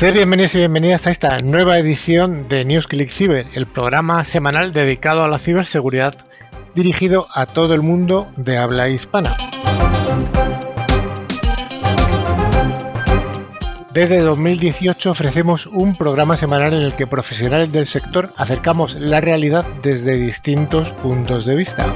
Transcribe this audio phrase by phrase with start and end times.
[0.00, 5.22] Sed bienvenidos y bienvenidas a esta nueva edición de NewsClick Cyber, el programa semanal dedicado
[5.22, 6.14] a la ciberseguridad
[6.74, 9.36] dirigido a todo el mundo de habla hispana.
[13.92, 19.66] Desde 2018 ofrecemos un programa semanal en el que profesionales del sector acercamos la realidad
[19.82, 21.94] desde distintos puntos de vista.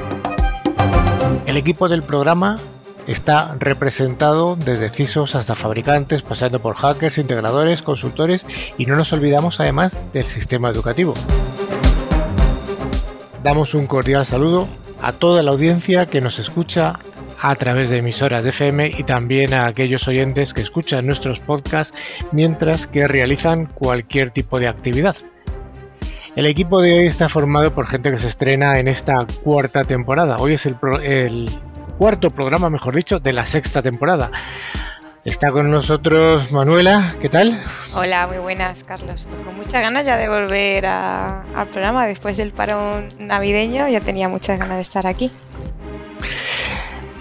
[1.46, 2.60] El equipo del programa
[3.06, 8.46] está representado desde CISOs hasta fabricantes, pasando por hackers, integradores, consultores
[8.78, 11.14] y no nos olvidamos además del sistema educativo.
[13.42, 14.68] Damos un cordial saludo
[15.02, 16.98] a toda la audiencia que nos escucha
[17.42, 21.96] a través de emisoras de FM y también a aquellos oyentes que escuchan nuestros podcasts
[22.32, 25.16] mientras que realizan cualquier tipo de actividad.
[26.36, 30.38] El equipo de hoy está formado por gente que se estrena en esta cuarta temporada.
[30.38, 31.50] Hoy es el, el
[31.98, 34.30] cuarto programa, mejor dicho, de la sexta temporada.
[35.24, 37.58] Está con nosotros Manuela, ¿qué tal?
[37.94, 39.26] Hola, muy buenas, Carlos.
[39.30, 44.28] Pues con muchas ganas ya de volver al programa después del parón navideño, ya tenía
[44.28, 45.30] muchas ganas de estar aquí.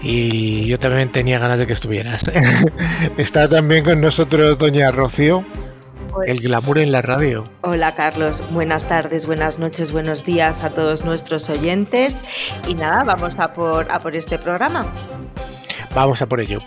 [0.02, 2.30] Y yo también tenía ganas de que estuvieras.
[3.16, 5.46] Está también con nosotros Doña Rocío.
[6.14, 7.42] Pues el glamour en la radio.
[7.62, 12.22] Hola Carlos, buenas tardes, buenas noches, buenos días a todos nuestros oyentes.
[12.68, 14.86] Y nada, vamos a por, a por este programa.
[15.92, 16.60] Vamos a por ello.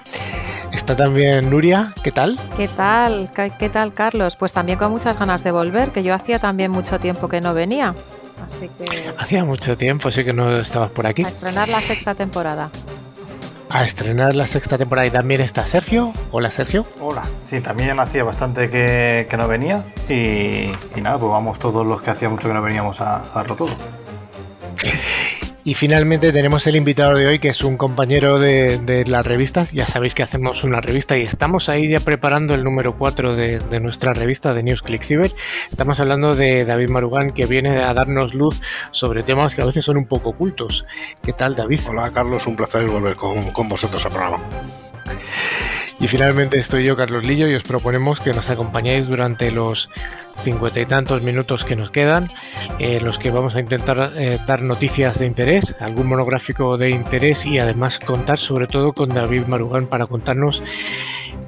[0.74, 2.38] Está también Nuria, ¿qué tal?
[2.58, 3.32] ¿Qué tal?
[3.34, 4.36] ¿Qué, tal, Carlos?
[4.36, 7.54] Pues también con muchas ganas de volver, que yo hacía también mucho tiempo que no
[7.54, 7.96] venía.
[8.46, 8.86] Así que.
[9.18, 11.24] Hacía mucho tiempo, sí que no estabas por aquí.
[11.24, 12.70] A estrenar la sexta temporada
[13.70, 16.14] a estrenar la sexta temporada y también está Sergio.
[16.32, 16.86] Hola Sergio.
[17.00, 22.12] Hola, sí, también hacía bastante que, no venía y, nada, pues vamos todos los que
[22.12, 23.70] hacía mucho que no veníamos a, a darlo todo.
[25.68, 29.74] Y finalmente tenemos el invitado de hoy, que es un compañero de, las revistas.
[29.74, 33.80] Ya sabéis que hacemos una revista y estamos ahí ya preparando el número 4 de,
[33.82, 35.34] nuestra revista de News Click Cyber.
[35.70, 38.62] Estamos hablando de David Marugán, que viene a darnos luz
[38.92, 40.86] sobre temas que a veces son un poco ocultos.
[41.22, 41.82] ¿Qué tal, David?
[41.90, 42.48] Hola, Carlos.
[42.48, 44.42] Un placer volver con, con vosotros al programa.
[46.00, 49.90] Y finalmente estoy yo, Carlos Lillo, y os proponemos que nos acompañéis durante los
[50.44, 52.30] cincuenta y tantos minutos que nos quedan,
[52.78, 57.48] en los que vamos a intentar eh, dar noticias de interés, algún monográfico de interés
[57.48, 60.62] y además contar sobre todo con David Marugán para contarnos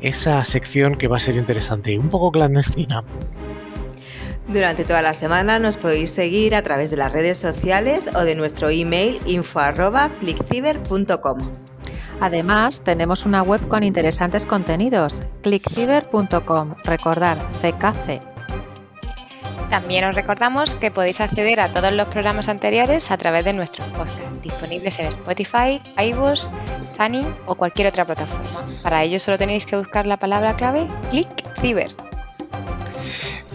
[0.02, 3.04] esa sección que va a ser interesante y un poco clandestina.
[4.48, 8.34] Durante toda la semana nos podéis seguir a través de las redes sociales o de
[8.34, 11.69] nuestro email info@clickciber.com.
[12.22, 18.22] Además, tenemos una web con interesantes contenidos, clickciber.com, recordar CKC.
[19.69, 23.88] También os recordamos que podéis acceder a todos los programas anteriores a través de nuestros
[23.90, 26.50] podcasts, disponibles en Spotify, iVoox,
[26.97, 28.66] Tuning o cualquier otra plataforma.
[28.84, 32.09] Para ello solo tenéis que buscar la palabra clave ClickCiber.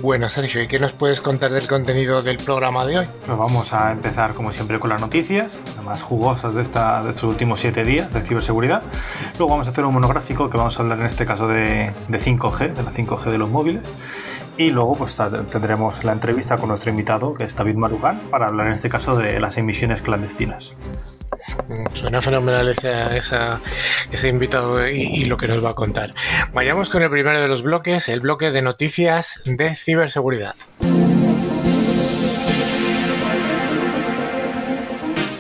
[0.01, 3.07] Bueno, Sergio, ¿y qué nos puedes contar del contenido del programa de hoy?
[3.25, 7.61] Pues vamos a empezar, como siempre, con las noticias, las más jugosas de, estos últimos
[7.61, 8.83] siete días de ciberseguridad.
[9.39, 12.21] Luego vamos a hacer un monográfico que vamos a hablar en este caso de, de
[12.21, 13.89] 5G, de la 5G de los móviles.
[14.57, 15.17] Y luego pues
[15.51, 19.17] tendremos la entrevista con nuestro invitado, que es David Marugán, para hablar en este caso
[19.17, 20.75] de las emisiones clandestinas.
[21.93, 26.11] Suena fenomenal ese invitado y, lo que nos va a contar.
[26.53, 30.55] Vayamos con el primero de los bloques, el bloque de noticias de ciberseguridad.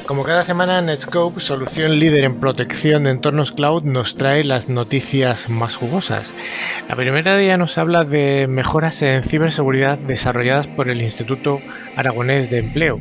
[0.07, 5.49] Como cada semana, Netscope, solución líder en protección de entornos cloud, nos trae las noticias
[5.49, 6.35] más jugosas.
[6.91, 11.61] La primera de ellas nos habla de mejoras en ciberseguridad desarrolladas por el Instituto
[11.97, 13.01] Aragonés de Empleo,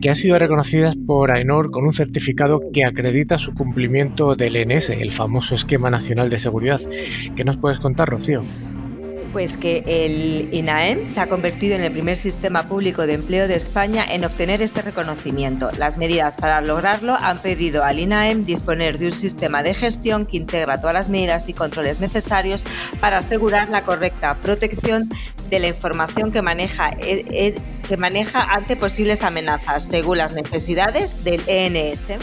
[0.00, 4.90] que han sido reconocidas por AENOR con un certificado que acredita su cumplimiento del ENS,
[4.90, 6.80] el famoso Esquema Nacional de Seguridad.
[7.34, 8.44] ¿Qué nos puedes contar, Rocío?
[9.38, 13.54] Pues que el INAEM se ha convertido en el primer sistema público de empleo de
[13.54, 15.70] España en obtener este reconocimiento.
[15.78, 20.38] Las medidas para lograrlo han pedido al INAEM disponer de un sistema de gestión que
[20.38, 22.66] integra todas las medidas y controles necesarios
[23.00, 25.08] para asegurar la correcta protección
[25.50, 27.54] de la información que maneja, eh, eh,
[27.86, 32.18] que maneja ante posibles amenazas, según las necesidades del ENS.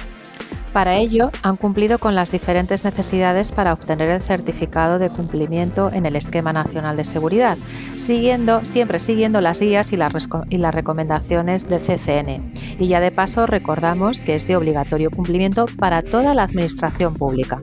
[0.75, 6.05] Para ello, han cumplido con las diferentes necesidades para obtener el certificado de cumplimiento en
[6.05, 7.57] el Esquema Nacional de Seguridad,
[7.95, 12.51] siguiendo, siempre siguiendo las guías y las, y las recomendaciones del CCN.
[12.77, 17.61] Y ya de paso recordamos que es de obligatorio cumplimiento para toda la Administración Pública.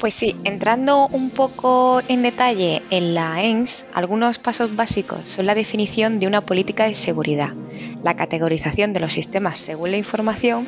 [0.00, 5.54] Pues sí, entrando un poco en detalle en la ENS, algunos pasos básicos son la
[5.54, 7.54] definición de una política de seguridad,
[8.02, 10.66] la categorización de los sistemas según la información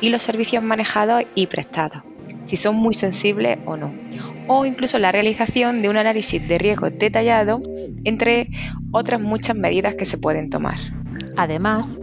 [0.00, 2.02] y los servicios manejados y prestados.
[2.44, 3.92] si son muy sensibles o no,
[4.48, 7.60] o incluso la realización de un análisis de riesgo detallado,
[8.04, 8.50] entre
[8.90, 10.78] otras muchas medidas que se pueden tomar.
[11.38, 12.00] Además,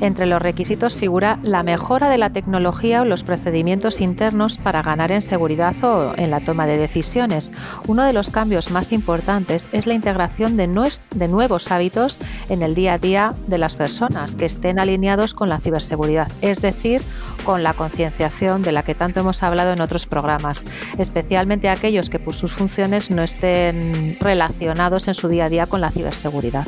[0.00, 5.12] entre los requisitos figura la mejora de la tecnología o los procedimientos internos para ganar
[5.12, 7.52] en seguridad o en la toma de decisiones.
[7.86, 12.18] Uno de los cambios más importantes es la integración de, nuevos hábitos
[12.50, 16.60] en el día a día de las personas que estén alineados con la ciberseguridad, es
[16.60, 17.00] decir,
[17.44, 20.64] con la concienciación de la que tanto hemos hablado en otros programas,
[20.98, 25.80] especialmente aquellos que por sus funciones no estén relacionados en su día a día con
[25.80, 26.66] la ciberseguridad.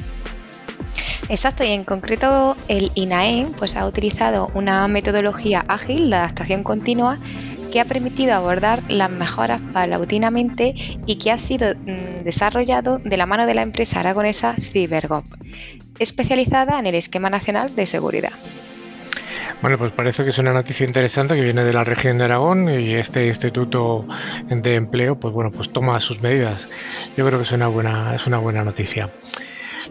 [1.29, 7.19] Exacto, y en concreto el INAEM pues, ha utilizado una metodología ágil de adaptación continua
[7.71, 10.75] que ha permitido abordar las mejoras paulatinamente
[11.07, 15.25] y que ha sido mm, desarrollado de la mano de la empresa aragonesa CyberGov,
[15.99, 18.33] especializada en el Esquema Nacional de Seguridad.
[19.61, 22.71] Bueno, pues parece que es una noticia interesante que viene de la región de Aragón
[22.71, 24.07] y este instituto
[24.49, 26.69] de empleo, pues bueno, pues toma sus medidas.
[27.17, 29.11] Yo creo que es una buena, es una buena noticia.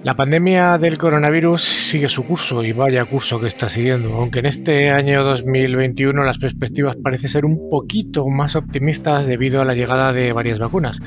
[0.04, 4.46] La pandemia del coronavirus sigue su curso y vaya curso que está siguiendo, aunque en
[4.46, 10.14] este año 2021 las perspectivas parecen ser un poquito más optimistas debido a la llegada
[10.14, 11.00] de varias vacunas.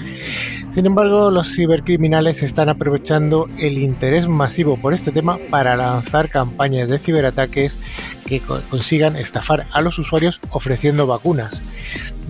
[0.71, 6.89] Sin embargo, los cibercriminales están aprovechando el interés masivo por este tema para lanzar campañas
[6.89, 7.79] de ciberataques
[8.27, 11.63] que consigan estafar a los usuarios ofreciendo vacunas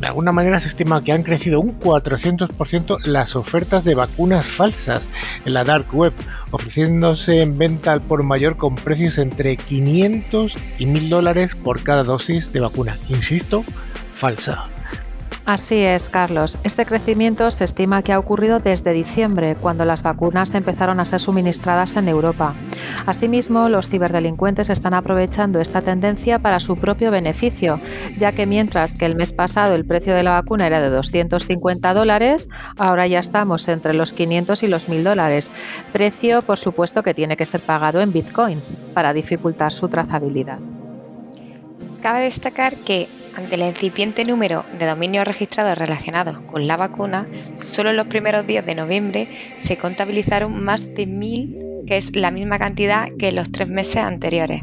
[0.00, 5.10] de alguna manera se estima que han crecido un 400% las ofertas de vacunas falsas
[5.44, 6.12] en la dark web,
[6.50, 12.02] ofreciéndose en venta al por mayor con precios entre 500 y 1000 dólares por cada
[12.02, 12.98] dosis de vacuna.
[13.08, 13.64] Insisto,
[14.14, 14.66] falsa.
[15.46, 16.58] Así es, Carlos.
[16.62, 21.18] Este crecimiento se estima que ha ocurrido desde diciembre, cuando las vacunas empezaron a ser
[21.18, 22.54] suministradas en Europa.
[23.06, 27.80] Asimismo, los ciberdelincuentes están aprovechando esta tendencia para su propio beneficio,
[28.16, 31.94] ya que mientras que el mes pasado el precio de la vacuna era de 250
[31.94, 35.50] dólares, ahora ya estamos entre los 500 y los 1000 dólares.
[35.92, 40.58] Precio, por supuesto, que tiene que ser pagado en bitcoins para dificultar su trazabilidad.
[42.02, 43.08] Cabe destacar que
[43.40, 47.26] ante el incipiente número de dominios registrados relacionados con la vacuna,
[47.56, 52.30] solo en los primeros días de noviembre se contabilizaron más de mil, que es la
[52.30, 54.62] misma cantidad que en los tres meses anteriores.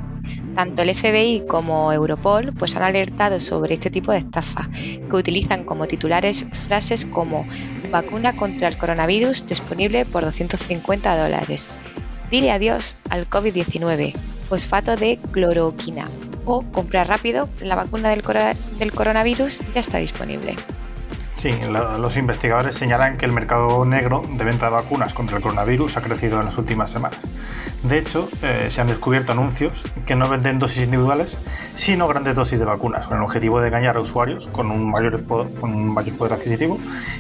[0.56, 5.64] Tanto el FBI como Europol pues han alertado sobre este tipo de estafas, que utilizan
[5.64, 7.48] como titulares frases como
[7.92, 11.74] vacuna contra el coronavirus disponible por 250 dólares.
[12.30, 14.14] Dile adiós al COVID-19,
[14.48, 16.06] fosfato de cloroquina
[16.46, 18.24] o comprar rápido, la vacuna del,
[18.94, 20.56] coronavirus ya está disponible.
[21.42, 21.50] Sí,
[22.00, 26.02] los investigadores señalan que el mercado negro de venta de vacunas contra el coronavirus ha
[26.02, 27.20] crecido en las últimas semanas.
[27.84, 31.38] De hecho, eh, se han descubierto anuncios que no venden dosis individuales,
[31.76, 35.24] sino grandes dosis de vacunas, con el objetivo de engañar a usuarios con un mayor,
[35.26, 36.80] con un mayor poder adquisitivo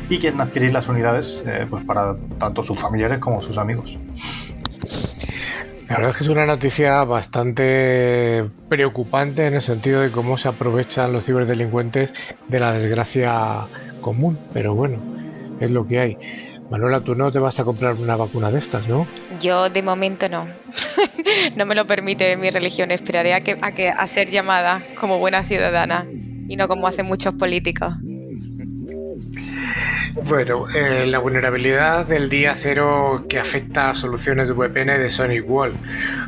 [0.09, 3.95] y quieren adquirir las unidades eh, pues para tanto sus familiares como sus amigos.
[5.89, 10.49] La verdad es que es una noticia bastante preocupante en el sentido de cómo se
[10.49, 12.13] aprovechan los ciberdelincuentes
[12.49, 13.67] de la desgracia
[14.01, 14.97] común, pero bueno,
[15.61, 16.17] es lo que hay.
[16.69, 19.07] Manuela, tú no te vas a comprar una vacuna de estas, ¿no?
[19.39, 20.47] Yo de momento no.
[21.55, 22.91] no me lo permite mi religión.
[22.91, 26.06] Esperaré a, que, a, que, a ser llamada como buena ciudadana
[26.49, 27.94] y no como hacen muchos políticos.
[30.26, 35.74] Bueno, eh, la vulnerabilidad del día cero que afecta a soluciones VPN de Sonic Wall.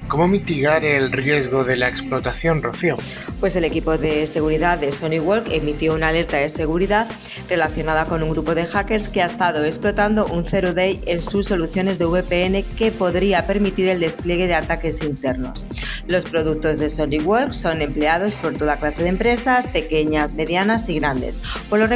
[0.07, 2.95] ¿Cómo mitigar el riesgo de la explotación, Rocío?
[3.39, 7.07] Pues el equipo de seguridad de Sonic Wall emitió una alerta de seguridad
[7.49, 11.47] relacionada con un grupo de hackers que ha estado explotando un zero day en sus
[11.47, 15.65] soluciones de VPN que podría permitir el despliegue de ataques internos.
[16.07, 20.99] Los productos de Sonic Wall son empleados por toda clase de empresas, pequeñas, medianas y
[20.99, 21.87] grandes, por lo,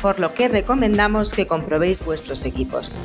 [0.00, 2.98] por lo que recomendamos comprobéis vuestros equipos.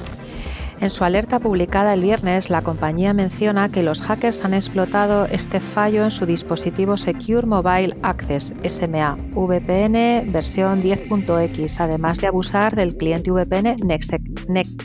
[0.84, 5.62] En su alerta publicada el viernes, la compañía menciona que los hackers han explotado este
[5.62, 12.98] fallo en su dispositivo Secure Mobile Access SMA VPN versión 10.x, además de abusar del
[12.98, 13.78] cliente VPN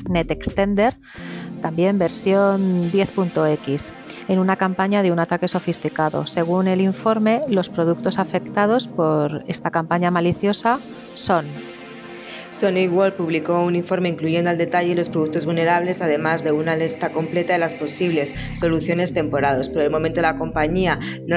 [0.09, 0.97] NetExtender,
[1.63, 3.93] también versión 10.x,
[4.29, 6.27] en una campaña de un ataque sofisticado.
[6.27, 10.79] Según el informe, los productos afectados por esta campaña maliciosa
[11.15, 11.47] son
[12.51, 17.11] Sony World publicó un informe incluyendo al detalle los productos vulnerables, además de una lista
[17.13, 19.71] completa de las posibles soluciones temporadas.
[19.71, 21.37] Por el momento la compañía no,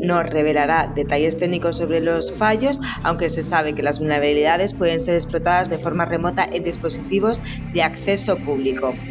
[0.00, 5.14] no revelará detalles técnicos sobre los fallos, aunque se sabe que las vulnerabilidades pueden ser
[5.14, 7.40] explotadas de forma remota en dispositivos
[7.72, 9.04] de acceso público.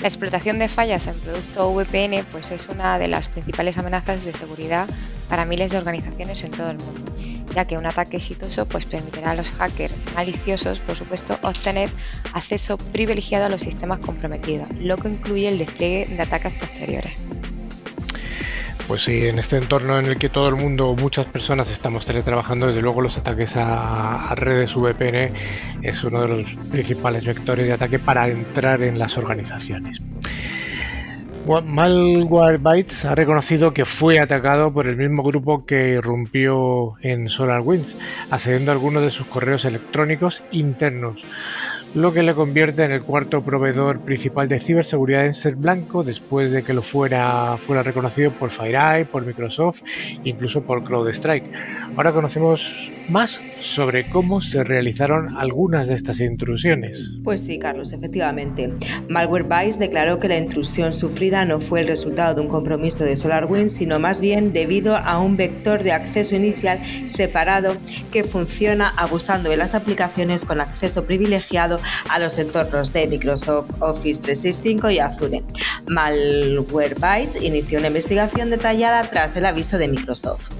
[0.00, 4.32] La explotación de fallas en producto VPN pues es una de las principales amenazas de
[4.32, 4.88] seguridad
[5.28, 7.12] para miles de organizaciones en todo el mundo,
[7.52, 11.90] ya que un ataque exitoso pues permitirá a los hackers maliciosos, por supuesto, obtener
[12.32, 17.18] acceso privilegiado a los sistemas comprometidos, lo que incluye el despliegue de ataques posteriores.
[18.88, 22.68] Pues sí, en este entorno en el que todo el mundo, muchas personas estamos teletrabajando,
[22.68, 25.30] desde luego los ataques a, redes VPN
[25.82, 30.00] es uno de los principales vectores de ataque para entrar en las organizaciones.
[31.46, 37.98] Malwarebytes ha reconocido que fue atacado por el mismo grupo que irrumpió en SolarWinds,
[38.30, 41.26] accediendo a algunos de sus correos electrónicos internos
[41.94, 46.52] lo que le convierte en el cuarto proveedor principal de ciberseguridad en ser blanco después
[46.52, 49.82] de que lo fuera, fuera reconocido por FireEye, por Microsoft,
[50.24, 51.50] incluso por CrowdStrike.
[51.96, 57.18] Ahora conocemos más sobre cómo se realizaron algunas de estas intrusiones.
[57.24, 58.72] Pues sí, Carlos, efectivamente.
[59.08, 63.72] Malwarebytes declaró que la intrusión sufrida no fue el resultado de un compromiso de SolarWinds,
[63.72, 67.76] sino más bien debido a un vector de acceso inicial separado
[68.12, 71.77] que funciona abusando de las aplicaciones con acceso privilegiado
[72.08, 75.42] a los entornos de Microsoft Office 365 y Azure.
[75.88, 80.50] Malwarebytes inició una investigación detallada tras el aviso de Microsoft.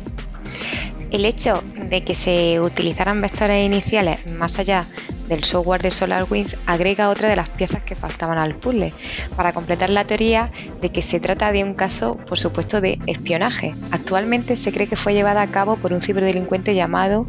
[1.11, 4.85] El hecho de que se utilizaran vectores iniciales más allá
[5.29, 8.93] del software de SolarWinds agrega otra de las piezas que faltaban al puzzle
[9.37, 13.75] para completar la teoría de que se trata de un caso, por supuesto, de espionaje.
[13.91, 17.27] Actualmente se cree que fue llevada a cabo por un ciberdelincuente llamado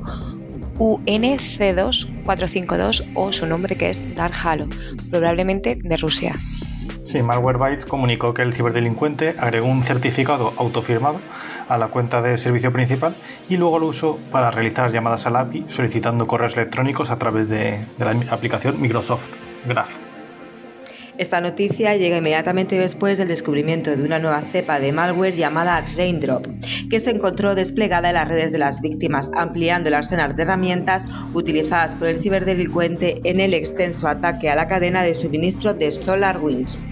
[0.80, 4.68] UNC2452 o su nombre que es Dark Halo,
[5.12, 6.40] probablemente de Rusia.
[7.12, 11.20] Sí, Malwarebytes comunicó que el ciberdelincuente agregó un certificado autofirmado
[11.68, 13.16] a la cuenta de servicio principal
[13.48, 17.80] y luego lo usó para realizar llamadas al API solicitando correos electrónicos a través de,
[17.98, 19.24] la aplicación Microsoft
[19.66, 20.09] Graph.
[21.20, 26.48] Esta noticia llega inmediatamente después del descubrimiento de una nueva cepa de malware llamada Raindrop,
[26.90, 31.04] que se encontró desplegada en las redes de las víctimas, ampliando el arsenal de herramientas
[31.34, 36.86] utilizadas por el ciberdelincuente en el extenso ataque a la cadena de suministro de SolarWinds.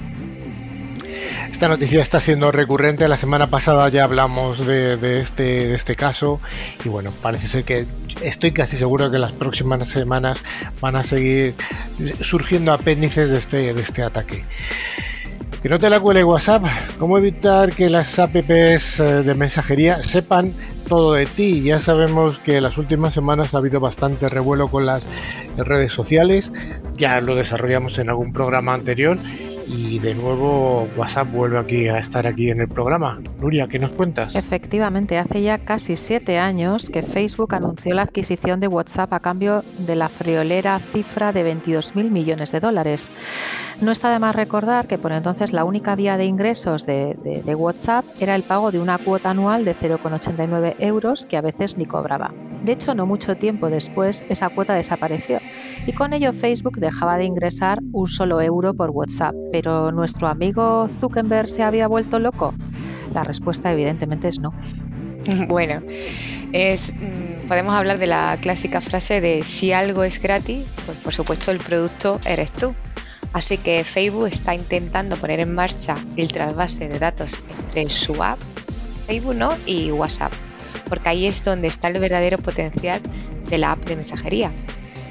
[1.52, 3.08] Esta noticia está siendo recurrente.
[3.08, 6.40] La semana pasada ya hablamos de, este, de este caso
[6.84, 7.86] y bueno, parece ser que
[8.22, 10.44] estoy casi seguro que las próximas semanas
[10.82, 11.56] van a seguir
[12.22, 14.46] surgiendo apéndices de este, de este ataque.
[15.62, 16.66] Que no te la cuele WhatsApp.
[17.00, 20.54] ¿Cómo evitar que las apps eh, de mensajería sepan
[20.88, 21.64] todo de ti?
[21.64, 25.08] Ya sabemos que las últimas semanas ha habido bastante revuelo con las
[25.58, 26.54] redes sociales.
[26.96, 29.18] Ya lo desarrollamos en algún programa anterior
[29.68, 33.20] y de nuevo WhatsApp vuelve aquí a estar aquí en el programa.
[33.40, 34.36] Nuria, ¿qué nos cuentas?
[34.36, 39.64] Efectivamente, hace ya casi siete años que Facebook anunció la adquisición de WhatsApp a cambio
[39.80, 43.12] de la friolera cifra de 22.000 millones de dólares.
[43.82, 47.56] No está de más recordar que por entonces la única vía de ingresos de, de
[47.56, 51.86] WhatsApp era el pago de una cuota anual de 0,89 euros que a veces ni
[51.86, 52.34] cobraba.
[52.64, 55.40] De hecho, no mucho tiempo después esa cuota desapareció
[55.86, 60.88] y con ello Facebook dejaba de ingresar un solo euro por WhatsApp pero nuestro amigo
[60.88, 62.54] Zuckerberg se había vuelto loco?
[63.12, 64.54] La respuesta evidentemente es no.
[65.48, 65.82] Bueno,
[66.54, 71.12] es, mm, podemos hablar de la clásica frase de si algo es gratis, pues por
[71.12, 72.76] supuesto el producto eres tú.
[73.34, 77.42] Así que Facebook está intentando poner en marcha el trasvase de datos
[77.74, 78.38] entre su app,
[79.08, 80.34] Facebook y WhatsApp,
[80.88, 83.02] porque ahí es donde está el verdadero potencial
[83.50, 84.52] de la app de mensajería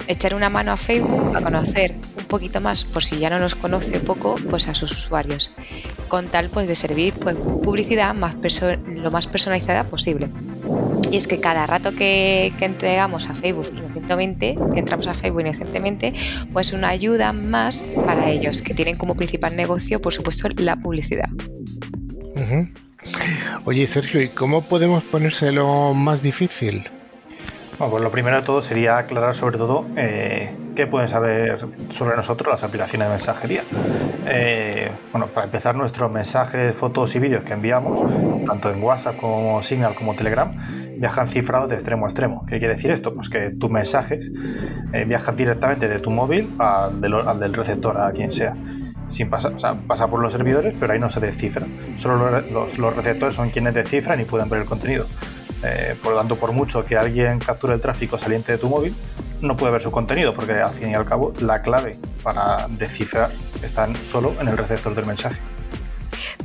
[0.08, 1.92] echar una mano a Facebook a conocer
[2.36, 5.52] poquito más, por si ya no nos conoce poco, pues a sus usuarios,
[6.08, 8.36] con tal pues de servir pues publicidad más
[8.86, 10.28] lo más personalizada posible.
[11.10, 15.40] Y es que cada rato que, que, entregamos a Facebook inocentemente, que entramos a Facebook
[15.40, 16.12] inocentemente,
[16.52, 21.30] pues una ayuda más para ellos, que tienen como principal negocio, por supuesto, la publicidad.
[23.64, 26.84] Oye, Sergio, ¿y cómo podemos ponérselo más difícil?
[27.78, 31.58] Bueno, pues lo primero de todo sería aclarar sobre todo eh, qué pueden saber
[31.90, 33.64] sobre nosotros las aplicaciones de mensajería.
[34.26, 38.00] Eh, bueno, para empezar, nuestros mensajes, fotos y vídeos que enviamos,
[38.46, 40.50] tanto en WhatsApp como Signal como Telegram,
[40.96, 42.46] viajan cifrados de extremo a extremo.
[42.46, 43.14] ¿Qué quiere decir esto?
[43.14, 44.32] Pues que tus mensajes
[44.94, 48.56] eh, viajan directamente de tu móvil al del, receptor, a quien sea.
[49.08, 51.66] Sin pasar, o sea, pasa por los servidores, pero ahí no se descifra.
[51.96, 55.06] Solo los receptores son quienes descifran y pueden ver el contenido.
[55.62, 58.94] Eh, por lo tanto, por mucho que alguien capture el tráfico saliente de tu móvil,
[59.40, 63.30] no puede ver su contenido, porque al fin y al cabo la clave para descifrar
[63.62, 65.38] está solo en el receptor del mensaje.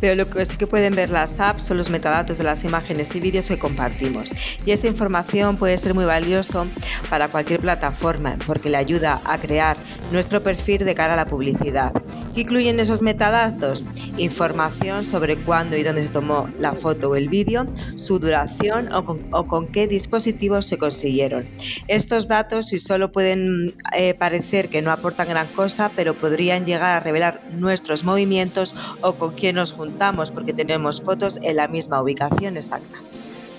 [0.01, 3.15] Pero lo que sí que pueden ver las apps son los metadatos de las imágenes
[3.15, 4.33] y vídeos que compartimos.
[4.65, 6.67] Y esa información puede ser muy valioso
[7.09, 9.77] para cualquier plataforma porque le ayuda a crear
[10.11, 11.93] nuestro perfil de cara a la publicidad.
[12.33, 13.85] ¿Qué incluyen esos metadatos?
[14.17, 19.03] Información sobre cuándo y dónde se tomó la foto o el vídeo, su duración o
[19.47, 21.47] con, qué dispositivos se consiguieron.
[21.87, 26.95] Estos datos, si solo pueden eh, parecer que no aportan gran cosa, pero podrían llegar
[26.95, 29.90] a revelar nuestros movimientos o con quién nos juntamos
[30.33, 32.99] porque tenemos fotos en la misma ubicación exacta.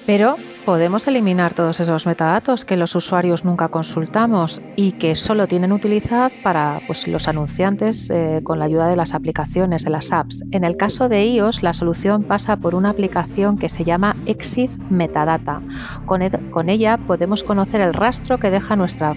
[0.05, 5.71] Pero podemos eliminar todos esos metadatos que los usuarios nunca consultamos y que solo tienen
[5.71, 10.43] utilidad para pues, los anunciantes eh, con la ayuda de las aplicaciones, de las apps.
[10.51, 14.77] En el caso de iOS, la solución pasa por una aplicación que se llama Exif
[14.91, 15.63] Metadata.
[16.05, 19.15] Con, con ella podemos conocer el rastro que deja nuestra,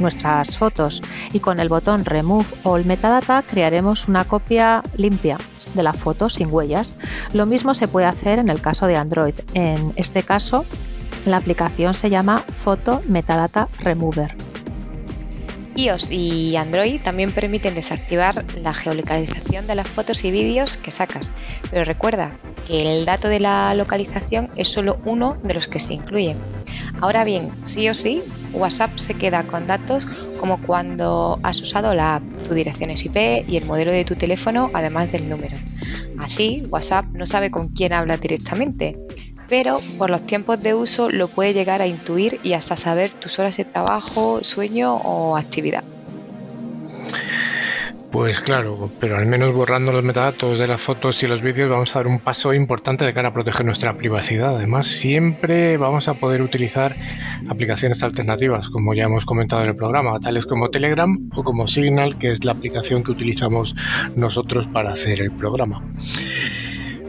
[0.00, 5.38] nuestras fotos y con el botón Remove All Metadata crearemos una copia limpia
[5.74, 6.94] de la foto sin huellas.
[7.32, 9.34] Lo mismo se puede hacer en el caso de Android.
[9.54, 10.64] En este caso,
[11.24, 14.34] la aplicación se llama Photo Metadata Remover.
[15.76, 21.32] iOS y Android también permiten desactivar la geolocalización de las fotos y vídeos que sacas,
[21.70, 25.94] pero recuerda que el dato de la localización es solo uno de los que se
[25.94, 26.38] incluyen.
[27.00, 28.22] Ahora bien, sí o sí,
[28.52, 30.06] WhatsApp se queda con datos
[30.38, 34.70] como cuando has usado la app, tu dirección IP y el modelo de tu teléfono,
[34.72, 35.56] además del número.
[36.18, 38.96] Así, WhatsApp no sabe con quién hablas directamente,
[39.48, 43.38] pero por los tiempos de uso lo puede llegar a intuir y hasta saber tus
[43.38, 45.84] horas de trabajo, sueño o actividad.
[48.16, 51.94] Pues claro, pero al menos borrando los metadatos de las fotos y los vídeos vamos
[51.94, 54.56] a dar un paso importante de cara a proteger nuestra privacidad.
[54.56, 56.96] Además, siempre vamos a poder utilizar
[57.46, 62.16] aplicaciones alternativas, como ya hemos comentado en el programa, tales como Telegram o como Signal,
[62.16, 63.76] que es la aplicación que utilizamos
[64.14, 65.82] nosotros para hacer el programa.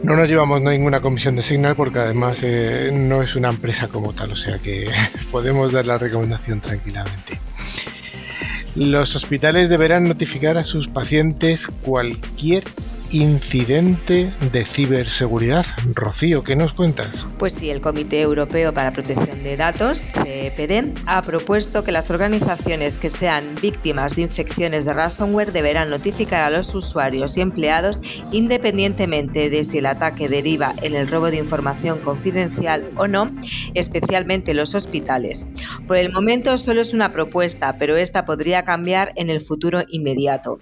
[0.02, 4.12] No nos llevamos ninguna comisión de Signal porque además eh, no es una empresa como
[4.12, 4.90] tal, o sea que
[5.32, 7.40] podemos dar la recomendación tranquilamente.
[8.78, 12.62] Los hospitales deberán notificar a sus pacientes cualquier
[13.10, 15.66] incidente de ciberseguridad.
[15.94, 17.26] Rocío, ¿qué nos cuentas?
[17.38, 22.98] Pues sí, el Comité Europeo para Protección de Datos, CPD, ha propuesto que las organizaciones
[22.98, 29.50] que sean víctimas de infecciones de ransomware deberán notificar a los usuarios y empleados independientemente
[29.50, 33.30] de si el ataque deriva en el robo de información confidencial o no,
[33.74, 35.46] especialmente los hospitales.
[35.86, 40.60] Por el momento solo es una propuesta, pero esta podría cambiar en el futuro inmediato.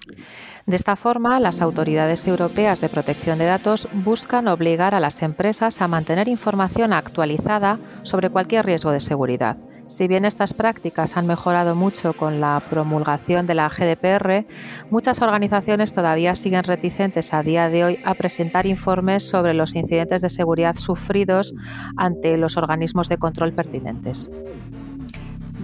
[0.66, 5.80] De esta forma, las autoridades europeas de protección de datos buscan obligar a las empresas
[5.80, 9.56] a mantener información actualizada sobre cualquier riesgo de seguridad.
[9.86, 14.44] Si bien estas prácticas han mejorado mucho con la promulgación de la GDPR,
[14.90, 20.20] muchas organizaciones todavía siguen reticentes a día de hoy a presentar informes sobre los incidentes
[20.20, 21.54] de seguridad sufridos
[21.96, 24.28] ante los organismos de control pertinentes.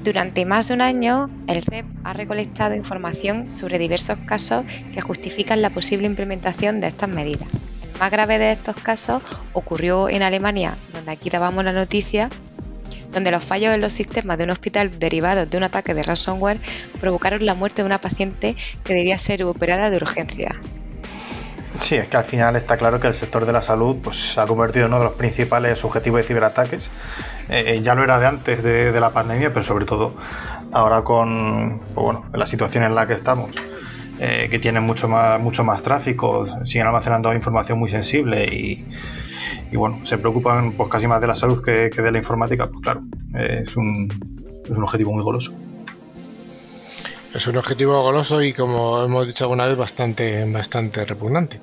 [0.03, 5.63] Durante más de un año, el CEP ha recolectado información sobre diversos casos que justifican
[5.63, 7.47] la posible implementación de estas medidas.
[7.83, 12.31] El más grave de estos casos ocurrió en Alemania, donde aquí dábamos la noticia,
[13.13, 16.59] donde los fallos en los sistemas de un hospital derivados de un ataque de ransomware
[16.99, 20.57] provocaron la muerte de una paciente que debía ser operada de urgencia.
[21.81, 24.41] Sí, es que al final está claro que el sector de la salud pues, se
[24.41, 26.91] ha convertido en uno de los principales objetivos de ciberataques.
[27.55, 30.15] Eh, ya lo era de antes de, la pandemia, pero sobre todo
[30.73, 33.51] ahora con pues, bueno, la situación en la que estamos,
[34.19, 38.87] eh, que tiene mucho más, mucho más tráfico, siguen almacenando información muy sensible y,
[39.77, 43.03] bueno, se preocupan pues, casi más de la salud que, de la informática, pues claro,
[43.35, 44.09] es, un,
[44.65, 45.53] es un objetivo muy goloso.
[47.35, 51.61] Es un objetivo goloso y, como hemos dicho alguna vez, bastante, bastante repugnante.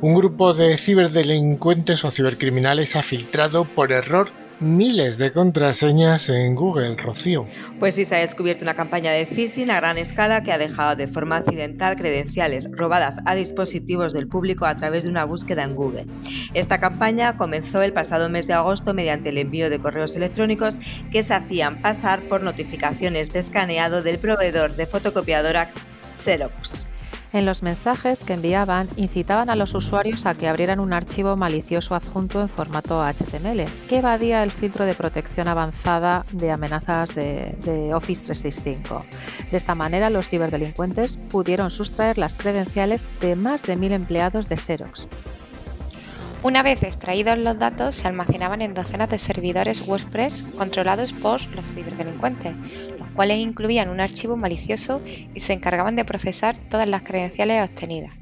[0.00, 6.96] Un grupo de ciberdelincuentes o cibercriminales ha filtrado por error miles de contraseñas en Google,
[6.96, 7.44] Rocío.
[7.78, 10.96] Pues sí, se ha descubierto una campaña de phishing a gran escala que ha dejado
[10.96, 15.74] de forma accidental credenciales robadas a dispositivos del público a través de una búsqueda en
[15.74, 16.06] Google.
[16.54, 20.78] Esta campaña comenzó el pasado mes de agosto mediante el envío de correos electrónicos
[21.10, 25.68] que se hacían pasar por notificaciones de escaneado del proveedor de fotocopiadora
[26.12, 26.86] Xerox.
[27.32, 31.94] En los mensajes que enviaban incitaban a los usuarios a que abrieran un archivo malicioso
[31.94, 38.24] adjunto en formato HTML, que evadía el filtro de protección avanzada de amenazas de, Office
[38.24, 39.04] 365.
[39.50, 44.56] De esta manera, los ciberdelincuentes pudieron sustraer las credenciales de más de mil empleados de
[44.56, 45.08] Xerox.
[46.42, 51.66] Una vez extraídos los datos, se almacenaban en docenas de servidores WordPress controlados por los
[51.66, 52.54] ciberdelincuentes,
[53.16, 55.02] cuales incluían un archivo malicioso
[55.34, 58.12] y se encargaban de procesar todas las credenciales obtenidas.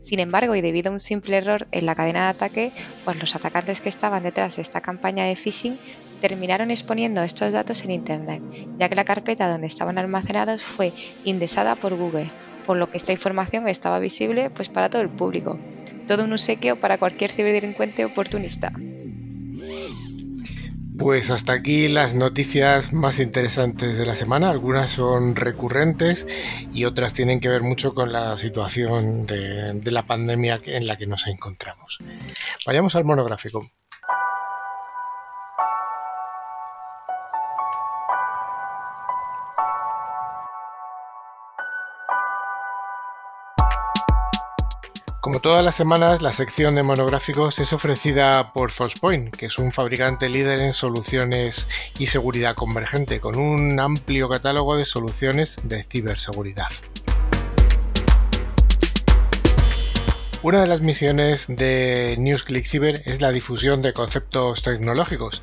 [0.00, 2.72] Sin embargo, y debido a un simple error en la cadena de ataque,
[3.04, 5.78] pues los atacantes que estaban detrás de esta campaña de phishing
[6.20, 8.42] terminaron exponiendo estos datos en Internet,
[8.78, 10.92] ya que la carpeta donde estaban almacenados fue
[11.24, 12.30] indexada por Google,
[12.64, 15.58] por lo que esta información estaba visible pues, para todo el público.
[16.06, 18.72] Todo un obsequio para cualquier ciberdelincuente oportunista.
[20.96, 24.50] Pues hasta aquí las noticias más interesantes de la semana.
[24.50, 26.26] Algunas son recurrentes
[26.72, 31.06] y otras tienen que ver mucho con la situación de, la pandemia en la que
[31.06, 31.98] nos encontramos.
[32.64, 33.68] Vayamos al monográfico.
[45.24, 49.72] Como todas las semanas, la sección de monográficos es ofrecida por Forcepoint, que es un
[49.72, 51.66] fabricante líder en soluciones
[51.98, 56.68] y seguridad convergente, con un amplio catálogo de soluciones de ciberseguridad.
[60.42, 65.42] Una de las misiones de NewsClick Cyber es la difusión de conceptos tecnológicos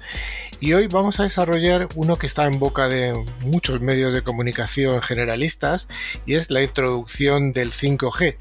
[0.59, 5.01] y hoy vamos a desarrollar uno que está en boca de muchos medios de comunicación
[5.01, 5.87] generalistas
[6.27, 8.37] y es la introducción del 5G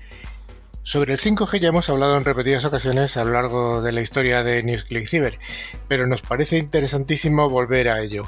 [0.91, 4.43] sobre el 5G ya hemos hablado en repetidas ocasiones a lo largo de la historia
[4.43, 5.39] de NewsClick Cyber,
[5.87, 8.25] pero nos parece interesantísimo volver a ello.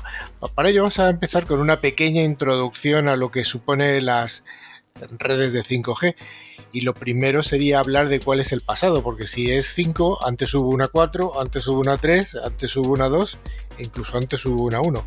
[0.54, 4.44] Para ello vamos a empezar con una pequeña introducción a lo que supone las
[5.18, 6.14] redes de 5G.
[6.72, 10.54] Y lo primero sería hablar de cuál es el pasado, porque si es 5, antes
[10.54, 13.38] hubo una 4, antes hubo una 3, antes hubo una 2
[13.78, 15.04] e incluso antes hubo una 1.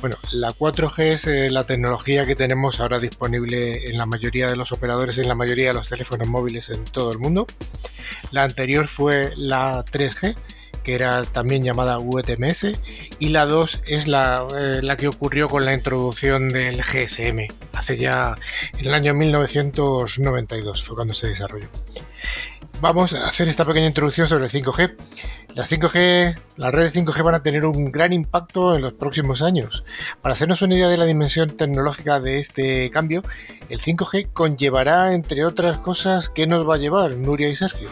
[0.00, 4.56] Bueno, la 4G es eh, la tecnología que tenemos ahora disponible en la mayoría de
[4.56, 7.46] los operadores, en la mayoría de los teléfonos móviles en todo el mundo.
[8.30, 10.36] La anterior fue la 3G,
[10.82, 12.66] que era también llamada UTMS,
[13.18, 17.96] y la 2 es la, eh, la, que ocurrió con la introducción del GSM, hace
[17.96, 18.36] ya
[18.78, 21.68] en el año 1992, fue cuando se desarrolló.
[22.80, 24.96] Vamos a hacer esta pequeña introducción sobre el 5G.
[25.54, 29.84] Las 5G, las redes 5G van a tener un gran impacto en los próximos años.
[30.22, 33.22] Para hacernos una idea de la dimensión tecnológica de este cambio,
[33.68, 37.90] el 5G conllevará, entre otras cosas, ¿qué nos va a llevar, Nuria y Sergio?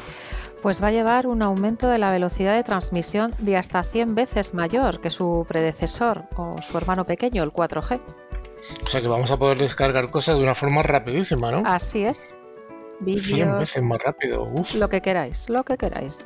[0.62, 4.54] Pues va a llevar un aumento de la velocidad de transmisión de hasta 100 veces
[4.54, 8.00] mayor que su predecesor o su hermano pequeño, el 4G.
[8.84, 11.62] O sea que vamos a poder descargar cosas de una forma rapidísima, ¿no?
[11.64, 12.34] Así es.
[13.04, 14.42] 100 veces más rápido.
[14.52, 14.74] Uf.
[14.74, 16.24] Lo que queráis, lo que queráis.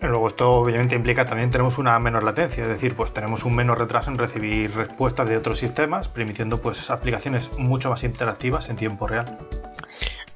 [0.00, 3.80] Luego esto obviamente implica también tenemos una menor latencia, es decir, pues tenemos un menor
[3.80, 9.08] retraso en recibir respuestas de otros sistemas, permitiendo pues aplicaciones mucho más interactivas en tiempo
[9.08, 9.38] real.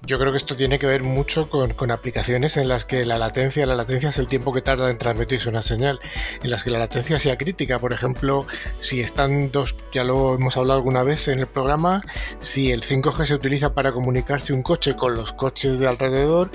[0.04, 3.64] Yo creo que esto tiene que ver mucho con, aplicaciones en las que la latencia,
[3.66, 6.00] la latencia es el tiempo que tarda en transmitirse una señal,
[6.42, 7.78] en las que la latencia sea crítica.
[7.78, 8.44] Por ejemplo,
[8.80, 12.02] si están dos, ya lo hemos hablado alguna vez en el programa,
[12.40, 16.50] si el 5G se utiliza para comunicarse un coche con los coches de alrededor,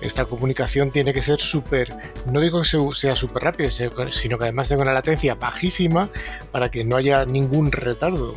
[0.00, 1.92] esta comunicación tiene que ser súper,
[2.30, 3.70] no digo que sea súper rápido,
[4.12, 6.08] sino que además tenga una latencia bajísima
[6.52, 8.36] para que no haya ningún retardo.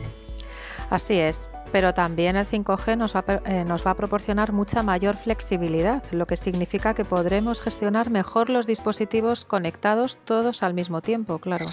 [0.89, 5.17] Así es, pero también el 5G nos va, eh, nos va, a proporcionar mucha mayor
[5.17, 11.37] flexibilidad, lo que significa que podremos gestionar mejor los dispositivos conectados todos al mismo tiempo,
[11.39, 11.65] claro.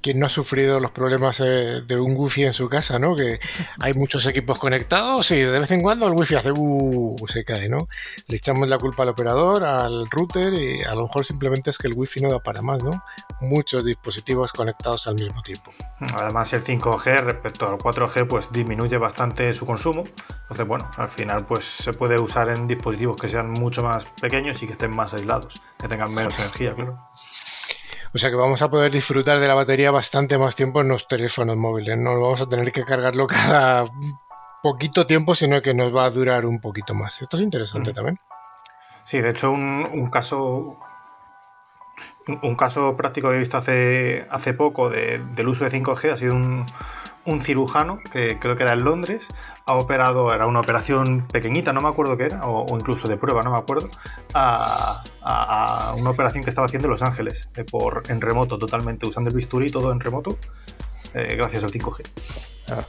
[0.00, 3.16] ¿Quién no ha sufrido los problemas eh, de un wifi en su casa, ¿no?
[3.16, 3.40] Que
[3.80, 7.68] hay muchos equipos conectados y de vez en cuando el wifi hace uh, se cae,
[7.68, 7.88] ¿no?
[8.28, 11.88] Le echamos la culpa al operador, al router y a lo mejor simplemente es que
[11.88, 13.02] el wifi no da para más, ¿no?
[13.40, 15.72] Muchos dispositivos conectados al mismo tiempo.
[16.00, 20.04] Además el 5G respecto al 4G pues disminuye bastante su consumo.
[20.42, 24.62] Entonces, bueno, al final pues se puede usar en dispositivos que sean mucho más pequeños
[24.62, 27.05] y que estén más aislados, que tengan menos energía, claro.
[28.14, 31.06] O sea que vamos a poder disfrutar de la batería bastante más tiempo en los
[31.06, 31.98] teléfonos móviles.
[31.98, 33.84] No vamos a tener que cargarlo cada
[34.62, 37.22] poquito tiempo, sino que nos va a durar un poquito más.
[37.22, 38.18] Esto es interesante también.
[39.04, 40.78] Sí, de hecho, un, caso
[42.26, 46.34] un caso práctico que he visto hace, hace poco del uso de 5G ha sido
[46.34, 46.66] un,
[47.42, 49.26] cirujano, que creo que era en Londres,
[49.66, 53.42] ha operado, era una operación pequeñita, no me acuerdo qué era, o, incluso de prueba,
[53.42, 53.88] no me acuerdo,
[54.34, 55.02] a,
[55.98, 59.36] una operación que estaba haciendo en Los Ángeles, eh, por, en remoto totalmente, usando el
[59.36, 60.38] bisturí todo en remoto,
[61.16, 62.02] eh, gracias al 5G.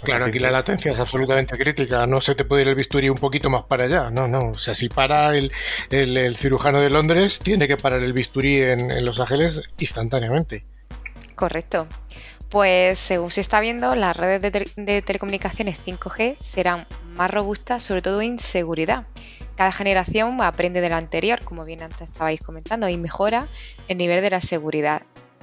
[0.01, 2.07] Claro, aquí la latencia es absolutamente crítica.
[2.07, 4.09] No se te puede ir el bisturí un poquito más para allá.
[4.09, 4.39] No, no.
[4.49, 5.51] O sea, si para el,
[6.35, 10.65] cirujano de Londres, tiene que parar el bisturí en Los Ángeles instantáneamente.
[11.35, 11.87] Correcto.
[12.49, 18.21] Pues según se está viendo, las redes de, telecomunicaciones 5G serán más robustas, sobre todo
[18.21, 19.05] en seguridad.
[19.57, 23.45] Cada generación aprende de la anterior, como bien antes estabais comentando, y mejora
[23.89, 25.01] el nivel de la seguridad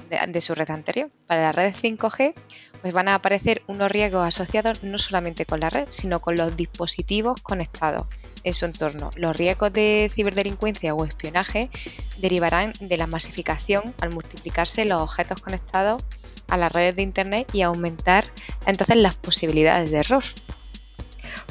[0.09, 1.11] de, su red anterior.
[1.27, 2.33] Para las redes 5G,
[2.81, 6.55] pues van a aparecer unos riesgos asociados no solamente con la red, sino con los
[6.55, 8.07] dispositivos conectados.
[8.43, 9.09] en su entorno.
[9.15, 11.71] Los riesgos de ciberdelincuencia o espionaje
[12.17, 16.03] derivarán de la masificación al multiplicarse los objetos conectados
[16.47, 18.25] a las redes de Internet y aumentar
[18.67, 20.23] entonces las posibilidades de error.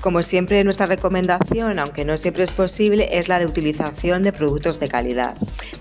[0.04, 4.78] Como siempre, nuestra recomendación, aunque no siempre es posible, es la de utilización de productos
[4.78, 5.34] de calidad,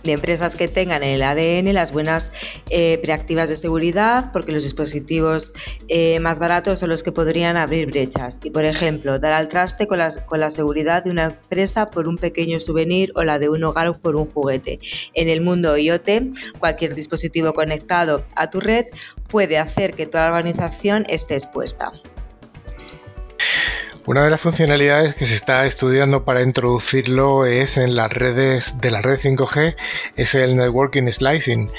[0.05, 2.31] de empresas que tengan en el ADN las buenas
[2.69, 5.51] eh, preactivas de seguridad, porque los dispositivos
[5.89, 8.39] eh, más baratos son los que podrían abrir brechas.
[8.41, 12.17] Y, por ejemplo, dar al traste con, con la seguridad de una empresa por un
[12.17, 14.79] pequeño souvenir o la de un hogar por un juguete.
[15.15, 16.09] En el mundo IoT,
[16.59, 18.85] cualquier dispositivo conectado a tu red
[19.27, 21.91] puede hacer que toda la organización esté expuesta.
[24.05, 28.91] Una de las funcionalidades que se está estudiando para introducirlo es en las redes de
[28.91, 29.77] la red 5G,
[30.17, 31.69] es el networking slicing.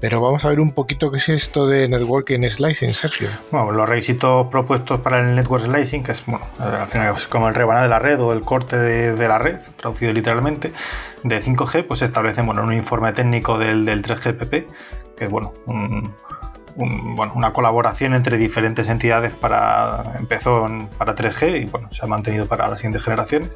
[0.00, 3.28] Pero vamos a ver un poquito qué es esto de networking slicing, Sergio.
[3.52, 7.48] Bueno, los requisitos propuestos para el network slicing, que es bueno, al final es como
[7.48, 10.72] el rebanar de la red o el corte de, la red, traducido literalmente,
[11.22, 14.66] de 5G, pues establecen bueno, un informe técnico del, del 3GPP,
[15.16, 16.12] que es bueno, un,
[16.78, 22.46] bueno, una colaboración entre diferentes entidades para empezó para 3G y bueno, se ha mantenido
[22.46, 23.50] para las siguientes generaciones.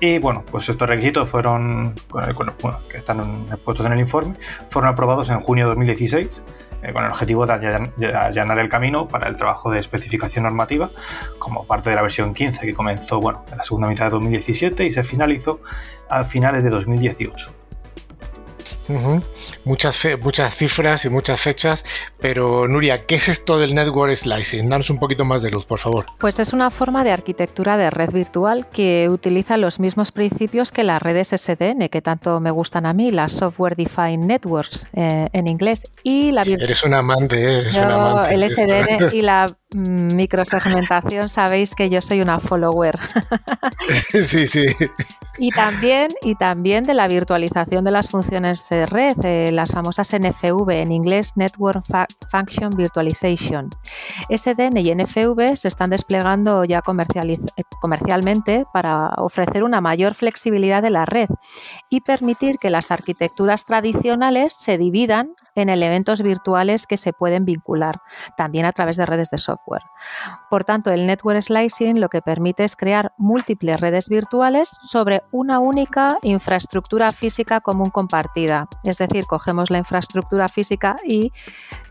[0.00, 2.54] Y bueno, pues estos requisitos fueron, bueno,
[2.90, 4.34] que están expuestos en el informe,
[4.70, 6.42] fueron aprobados en junio de 2016
[6.82, 10.88] eh, con el objetivo de allanar el camino para el trabajo de especificación normativa
[11.38, 14.84] como parte de la versión 15 que comenzó bueno, en la segunda mitad de 2017
[14.84, 15.60] y se finalizó
[16.08, 17.57] a finales de 2018
[19.64, 21.84] muchas, muchas cifras y muchas fechas,
[22.20, 24.68] pero Nuria, ¿qué es esto del Network Slicing?
[24.68, 26.06] Danos un poquito más de luz, por favor.
[26.18, 30.84] Pues es una forma de arquitectura de red virtual que utiliza los mismos principios que
[30.84, 35.46] las redes SDN, que tanto me gustan a mí, las Software Defined Networks eh, en
[35.46, 35.84] inglés.
[36.02, 38.34] Y la eres un amante, eres un amante.
[38.34, 42.98] El SDN y la microsegmentación, sabéis que yo soy una follower.
[44.24, 44.64] sí, sí.
[45.40, 50.12] Y también, y también de la virtualización de las funciones de red, eh, las famosas
[50.12, 51.84] NFV, en inglés Network
[52.30, 53.70] Function Virtualization.
[54.30, 60.90] SDN y NFV se están desplegando ya eh, comercialmente para ofrecer una mayor flexibilidad de
[60.90, 61.28] la red
[61.88, 68.00] y permitir que las arquitecturas tradicionales se dividan en elementos virtuales que se pueden vincular,
[68.36, 69.82] también a través de redes de software.
[70.50, 75.58] Por tanto, el network slicing lo que permite es crear múltiples redes virtuales sobre una
[75.58, 78.68] única infraestructura física común compartida.
[78.84, 81.32] Es decir, cogemos la infraestructura física y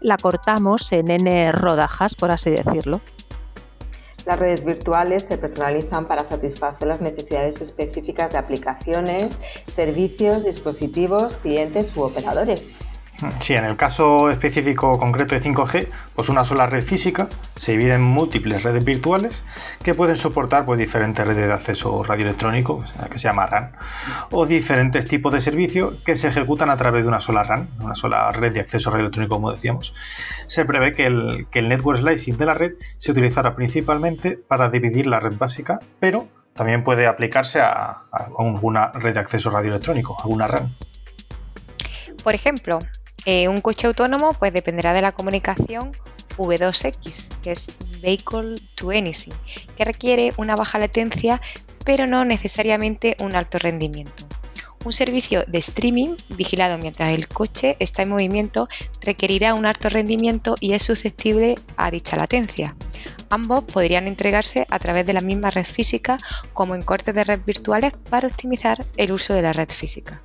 [0.01, 3.01] la cortamos en n rodajas, por así decirlo.
[4.27, 11.95] Las redes virtuales se personalizan para satisfacer las necesidades específicas de aplicaciones, servicios, dispositivos, clientes
[11.95, 12.75] u operadores.
[13.41, 17.95] Sí, en el caso específico concreto de 5G, pues una sola red física se divide
[17.95, 19.43] en múltiples redes virtuales
[19.83, 23.71] que pueden soportar pues, diferentes redes de acceso radioelectrónico, que se llama RAN,
[24.31, 27.95] o diferentes tipos de servicios que se ejecutan a través de una sola RAN, una
[27.95, 29.95] sola red de acceso radioelectrónico, como decíamos.
[30.45, 34.69] Se prevé que el, que el network slicing de la red se utilizará principalmente para
[34.69, 40.15] dividir la red básica, pero también puede aplicarse a, a alguna red de acceso radioelectrónico,
[40.21, 40.69] alguna RAN.
[42.23, 42.79] Por ejemplo,
[43.27, 45.91] eh, un coche autónomo pues dependerá de la comunicación
[46.37, 47.67] V2X, que es
[48.01, 49.33] Vehicle to Anything,
[49.75, 51.41] que requiere una baja latencia
[51.83, 54.25] pero no necesariamente un alto rendimiento.
[54.85, 58.69] Un servicio de streaming vigilado mientras el coche está en movimiento
[59.01, 62.77] requerirá un alto rendimiento y es susceptible a dicha latencia.
[63.29, 66.17] Ambos podrían entregarse a través de la misma red física
[66.53, 70.21] como en cortes de red virtuales para optimizar el uso de la red física.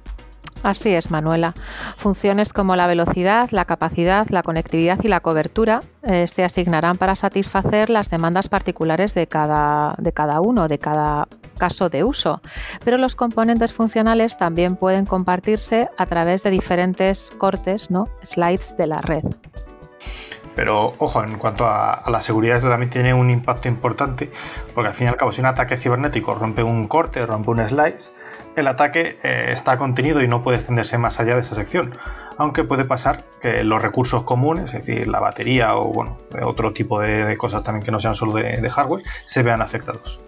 [0.63, 1.55] Así es, Manuela.
[1.97, 7.17] Funciones como la velocidad, la capacidad, la conectividad y la cobertura eh, se asignarán para
[7.17, 11.27] satisfacer las demandas particulares de cada, de cada uno, de cada
[11.59, 12.41] caso de uso.
[12.85, 18.09] Pero los componentes funcionales también pueden compartirse a través de diferentes cortes, ¿no?
[18.23, 19.25] slides de la red.
[20.55, 24.31] Pero ojo, en cuanto a, la seguridad, esto también tiene un impacto importante,
[24.75, 27.67] porque al fin y al cabo, si un ataque cibernético rompe un corte, rompe un
[27.67, 28.11] slice,
[28.57, 31.93] el ataque eh, está contenido y no puede extenderse más allá de esa sección.
[32.39, 37.01] Aunque puede pasar que los recursos comunes, es decir, la batería o bueno, otro tipo
[37.01, 40.19] de, cosas también que no sean solo de, hardware, se vean afectados.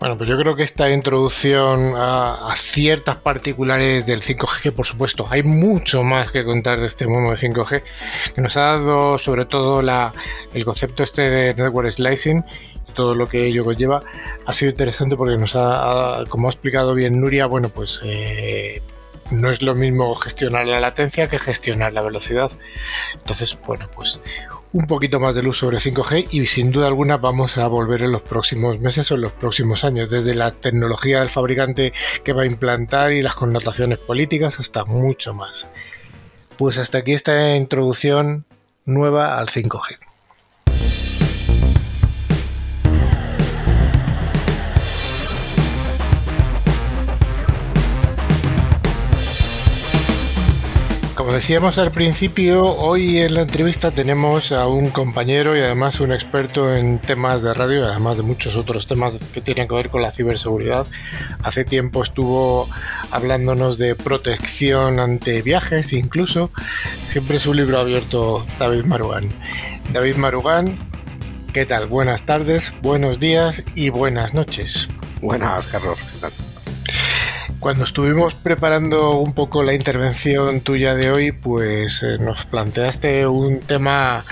[0.00, 5.26] Bueno, pues yo creo que esta introducción a, ciertas particulares del 5G, que por supuesto
[5.30, 7.82] hay mucho más que contar de este mundo de 5G,
[8.34, 12.44] que nos ha dado sobre todo el concepto este de network slicing
[12.92, 14.02] todo lo que ello conlleva,
[14.46, 18.82] ha sido interesante porque nos ha, como ha explicado bien Nuria, bueno, pues eh,
[19.30, 22.50] no es lo mismo gestionar la latencia que gestionar la velocidad.
[23.14, 24.20] Entonces, bueno, pues
[24.72, 28.12] un poquito más de luz sobre 5G y sin duda alguna vamos a volver en
[28.12, 31.92] los próximos meses o en los próximos años, desde la tecnología del fabricante
[32.24, 35.68] que va a implantar y las connotaciones políticas hasta mucho más.
[36.56, 38.46] Pues hasta aquí esta introducción
[38.84, 39.98] nueva al 5G.
[51.32, 56.76] Decíamos al principio, hoy en la entrevista tenemos a un compañero y además un experto
[56.76, 60.12] en temas de radio, además de muchos otros temas que tienen que ver con la
[60.12, 60.86] ciberseguridad.
[61.42, 62.68] Hace tiempo estuvo
[63.10, 66.50] hablándonos de protección ante viajes, incluso.
[67.06, 69.32] Siempre es un libro abierto David Marugán.
[69.90, 70.78] David Marugán,
[71.54, 71.86] ¿qué tal?
[71.86, 74.88] Buenas tardes, buenos días y buenas noches.
[75.22, 75.98] Buenas, Carlos.
[76.02, 76.51] ¿qué tal?
[77.62, 83.60] Cuando estuvimos preparando un poco la intervención tuya de hoy, pues eh, nos planteaste un
[83.60, 84.24] tema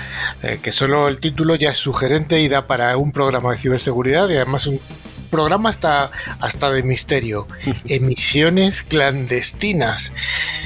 [0.43, 4.27] eh, que solo el título ya es sugerente y da para un programa de ciberseguridad
[4.27, 4.81] y además un
[5.29, 7.47] programa hasta, hasta de misterio.
[7.87, 10.11] Emisiones clandestinas.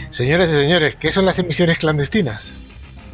[0.09, 2.55] Señores y señores, ¿qué son las emisiones clandestinas?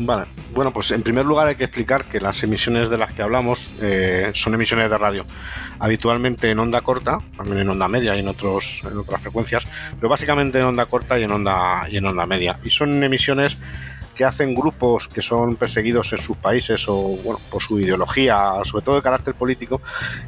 [0.04, 3.22] Vale, bueno, pues en primer lugar hay que explicar que las emisiones de las que
[3.22, 5.28] hablamos eh, son emisiones de radio,
[5.78, 9.64] habitualmente en onda corta, también en onda media y en, otros, en otras frecuencias,
[9.98, 12.60] pero básicamente en onda corta y en onda, y en onda media.
[12.64, 13.60] Y son emisiones
[14.22, 18.86] que hacen grupos que son perseguidos en sus países o bueno, por su ideología, sobre
[18.86, 19.82] todo de carácter político,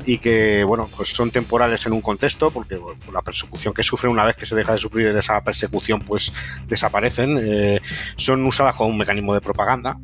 [0.04, 2.80] y que bueno, pues son temporales en un contexto, porque
[3.14, 6.34] la persecución que sufren una vez que se deja de sufrir esa persecución, pues
[6.68, 7.82] desaparecen, eh,
[8.16, 9.96] son usadas como un mecanismo de propaganda,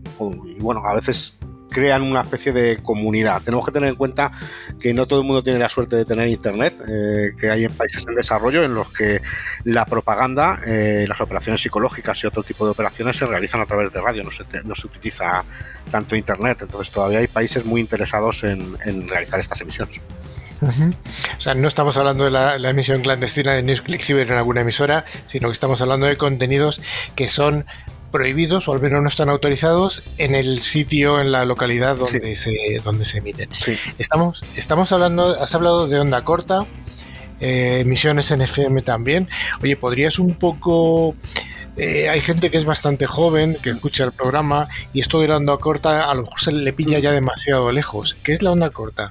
[0.46, 3.42] y bueno, a veces crean una especie de comunidad.
[3.42, 4.32] Tenemos que tener en cuenta
[4.80, 7.74] que no todo el mundo tiene la suerte de tener internet, eh, que hay en
[7.74, 9.22] países en desarrollo en los que
[9.64, 13.92] la propaganda, eh, las operaciones psicológicas y otro tipo de operaciones se realizan a través
[13.92, 15.44] de radio, no se, no se utiliza
[15.90, 16.64] tanto internet.
[16.64, 20.02] Entonces todavía hay países muy interesados en, en realizar estas emisiones.
[20.62, 24.62] O sea, no estamos hablando de la, la emisión clandestina de Newsclick Cyber en alguna
[24.62, 26.82] emisora, sino que estamos hablando de contenidos
[27.16, 27.66] que son
[28.12, 32.52] prohibidos o al menos no están autorizados en el sitio, en la localidad donde, sí.
[32.52, 33.50] se, donde se emiten.
[33.54, 33.78] Sí.
[33.98, 36.66] Estamos, estamos hablando, has hablado de onda corta,
[37.40, 39.30] eh, emisiones en FM también.
[39.62, 41.16] Oye, ¿podrías un poco...
[41.78, 45.38] Eh, hay gente que es bastante joven, que escucha el programa, y esto de la
[45.38, 48.18] onda corta a lo mejor se le pilla ya demasiado lejos.
[48.22, 49.10] ¿Qué es la onda corta?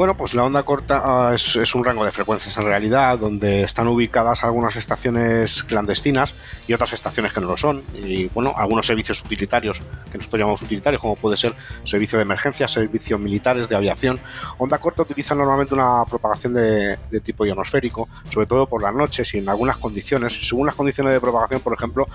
[0.00, 3.64] Bueno, pues la onda corta uh, es, es, un rango de frecuencias en realidad, donde
[3.64, 6.34] están ubicadas algunas estaciones clandestinas
[6.66, 7.82] y otras estaciones que no lo son.
[7.92, 12.66] Y bueno, algunos servicios utilitarios, que nosotros llamamos utilitarios, como puede ser servicio de emergencia,
[12.66, 14.18] servicios militares, de aviación.
[14.56, 19.34] Onda corta utiliza normalmente una propagación de, de tipo ionosférico, sobre todo por las noches
[19.34, 20.32] y en algunas condiciones.
[20.48, 22.06] Según las condiciones de propagación, por ejemplo,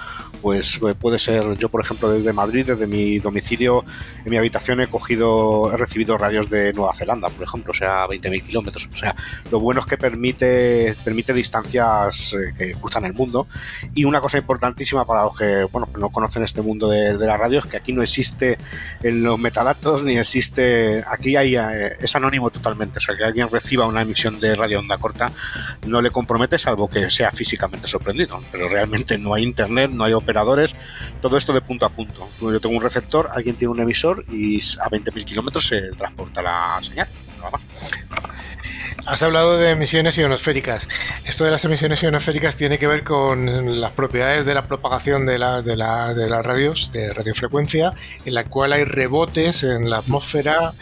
[0.41, 3.85] pues eh, puede ser, yo por ejemplo desde Madrid, desde mi domicilio,
[4.23, 8.43] en mi habitación he cogido, he recibido radios de Nueva Zelanda, por ejemplo sea, 20.000
[8.43, 8.89] kilómetros.
[8.91, 9.15] O sea,
[9.51, 13.47] lo bueno es que permite, permite distancias eh, que cruzan el mundo.
[13.93, 17.37] Y una cosa importantísima para los que bueno, no conocen este mundo de, de, la
[17.37, 18.57] radio es que aquí no existe
[19.03, 21.03] en los metadatos ni existe.
[21.07, 22.99] Aquí hay, eh, es anónimo totalmente.
[22.99, 25.31] O sea, que alguien reciba una emisión de radio onda corta
[25.85, 28.41] no le compromete, salvo que sea físicamente sorprendido.
[28.51, 30.75] Pero realmente no hay internet, no hay operadores,
[31.21, 32.27] todo esto de punto a punto.
[32.41, 36.77] Yo tengo un receptor, alguien tiene un emisor y a 20.000 kilómetros se transporta la
[36.81, 37.07] señal.
[37.51, 37.59] かな。
[39.05, 40.89] Has hablado de emisiones ionosféricas.
[41.25, 45.37] Esto de las emisiones ionosféricas tiene que ver con las propiedades de la propagación de,
[45.37, 47.93] la, de, la, de las radios, de radiofrecuencia,
[48.25, 50.73] en la cual hay rebotes en la atmósfera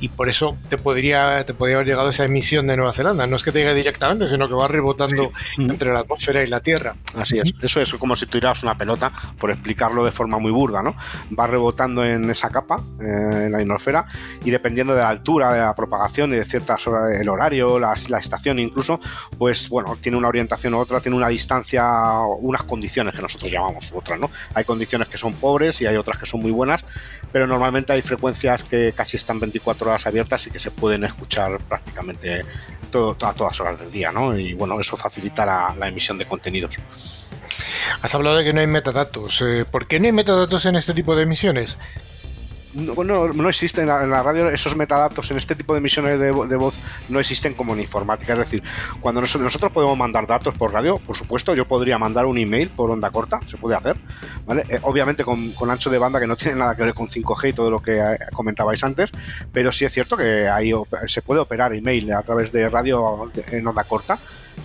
[0.00, 3.26] y por eso te podría, te podría haber llegado esa emisión de Nueva Zelanda.
[3.26, 5.62] No es que te llegue directamente, sino que va rebotando sí.
[5.62, 6.94] entre la atmósfera y la Tierra.
[7.16, 7.52] Así es.
[7.60, 10.94] Eso es como si tiraras una pelota, por explicarlo de forma muy burda, ¿no?
[11.38, 14.06] Va rebotando en esa capa, eh, en la ionosfera,
[14.44, 17.94] y dependiendo de la altura, de la propagación y de ciertas horas, el horario, la,
[18.08, 19.00] la, estación incluso,
[19.38, 21.84] pues bueno, tiene una orientación u otra, tiene una distancia,
[22.40, 24.30] unas condiciones que nosotros llamamos otras, ¿no?
[24.54, 26.84] Hay condiciones que son pobres y hay otras que son muy buenas,
[27.30, 31.58] pero normalmente hay frecuencias que casi están 24 horas abiertas y que se pueden escuchar
[31.68, 32.42] prácticamente
[33.22, 34.38] a todas horas del día, ¿no?
[34.38, 36.78] Y bueno, eso facilita la, la emisión de contenidos.
[38.00, 39.42] Has hablado de que no hay metadatos.
[39.42, 41.78] Eh, ¿Por qué no hay metadatos en este tipo de emisiones?
[42.74, 46.30] No, no, no existen en la radio esos metadatos en este tipo de emisiones de,
[46.30, 48.62] voz no existen como en informática es decir
[49.00, 52.90] cuando nosotros, podemos mandar datos por radio por supuesto yo podría mandar un email por
[52.90, 53.96] onda corta se puede hacer.
[54.68, 57.52] Eh, obviamente con, ancho de banda que no tiene nada que ver con 5G y
[57.52, 59.12] todo lo que eh, comentabais antes
[59.52, 60.72] pero sí es cierto que ahí
[61.06, 64.18] se puede operar email a través de radio en onda corta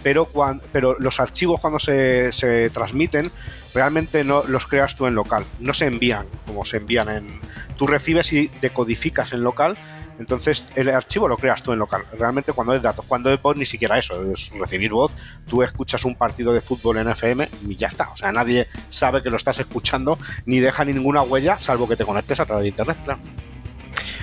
[0.03, 0.30] pero,
[0.72, 3.30] pero los archivos cuando se, se, transmiten
[3.74, 7.39] realmente no los creas tú en local, no se envían como se envían en,
[7.78, 9.78] tú recibes y decodificas en local
[10.19, 12.03] entonces, el archivo lo creas tú en local.
[12.13, 15.13] Realmente cuando es datos, cuando es voz, ni siquiera eso, es recibir voz.
[15.47, 18.09] Tú escuchas un partido de fútbol en FM y ya está.
[18.09, 22.05] O sea, nadie sabe que lo estás escuchando ni deja ninguna huella, salvo que te
[22.05, 23.19] conectes a través de internet, claro.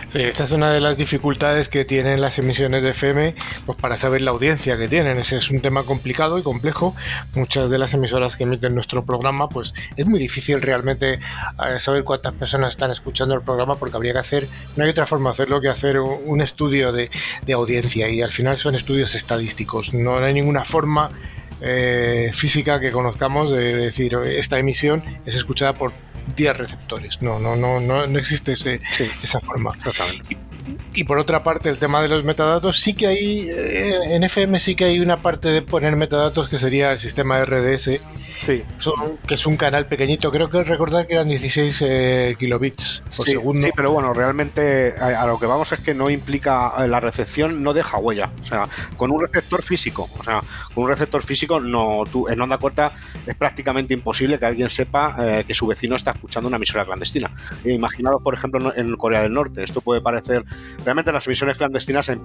[0.09, 3.34] Sí, esta es una de las dificultades que tienen las emisiones de FM
[3.66, 5.18] pues para saber la audiencia que tienen.
[5.18, 6.94] Ese es un tema complicado y complejo.
[7.34, 12.05] Muchas de las emisoras que emiten nuestro programa, pues es muy difícil realmente eh, saber
[12.05, 15.34] cuántas personas están escuchando el programa porque habría que hacer, no hay otra forma de
[15.34, 17.11] hacerlo que hacer un estudio de,
[17.55, 19.94] audiencia y al final son estudios estadísticos.
[19.94, 21.11] No hay ninguna forma
[21.66, 25.92] eh, física que conozcamos de decir esta emisión es escuchada por
[26.36, 27.22] 10 receptores.
[27.22, 28.80] No, no, no, no, no existe ese,
[29.22, 29.72] esa forma.
[30.94, 34.60] Y, por otra parte, el tema de los metadatos, sí que hay, eh, en FM
[34.60, 38.00] sí que hay una parte de poner metadatos que sería el sistema RDS,
[38.47, 43.62] que es un canal pequeñito, creo que recordar que eran 16 eh, kilobits por segundo.
[43.62, 47.62] Sí, pero bueno, realmente a, lo que vamos es que no implica eh, la recepción,
[47.62, 48.32] no deja huella.
[48.42, 50.40] O sea, con un receptor físico, o sea,
[50.74, 52.92] con un receptor físico, no, tú, en onda corta
[53.26, 55.16] es prácticamente imposible que alguien sepa
[55.47, 57.30] que su vecino está escuchando una emisora clandestina.
[57.64, 60.45] Imaginaos, por ejemplo, en Corea del Norte, esto puede parecer
[60.84, 62.18] realmente las emisiones clandestinas eh,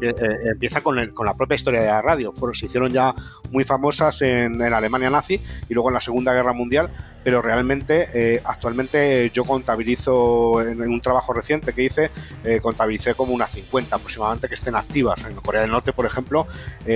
[0.52, 2.32] empiezan con, la propia historia de la radio.
[2.34, 3.14] Fueron, se hicieron ya
[3.52, 6.90] muy famosas en, en, Alemania nazi y luego en la Segunda Guerra Mundial,
[7.24, 12.12] pero realmente eh, actualmente yo contabilizo en, un trabajo reciente que hice,
[12.44, 15.24] eh, contabilicé como unas 50 aproximadamente que estén activas.
[15.26, 16.48] En Corea del Norte, por ejemplo,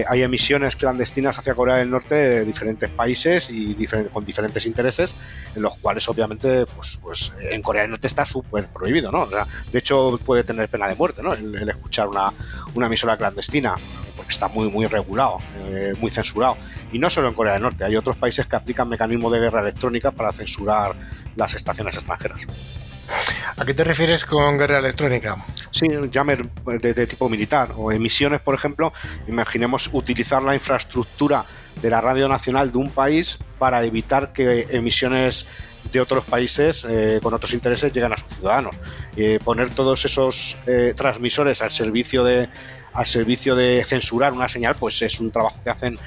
[0.08, 5.16] hay emisiones clandestinas hacia Corea del Norte de diferentes países y con diferentes intereses,
[5.56, 9.28] en los cuales obviamente pues, pues en Corea del Norte está súper prohibido, ¿no?
[9.28, 11.34] de hecho puede tener pena de muerte, ¿no?
[11.34, 12.32] El, escuchar una,
[12.76, 13.76] una, emisora clandestina,
[14.24, 16.58] porque está muy, muy regulado, eh, muy censurado.
[16.92, 19.62] Y no solo en Corea del Norte, hay otros países que aplican mecanismos de guerra
[19.62, 20.96] electrónica para censurar
[21.36, 22.42] las estaciones extranjeras.
[23.58, 25.36] ¿A qué te refieres con guerra electrónica?
[25.72, 28.94] Sí, jammer de, de, tipo militar o emisiones, por ejemplo.
[29.28, 31.44] Imaginemos utilizar la infraestructura
[31.82, 35.46] de la radio nacional de un país para evitar que emisiones
[35.92, 38.80] de otros países eh, con otros intereses llegan a sus ciudadanos.
[39.16, 42.50] Eh, poner todos esos eh, transmisores al servicio de
[42.94, 45.98] al servicio de censurar una señal, pues es un trabajo que hacen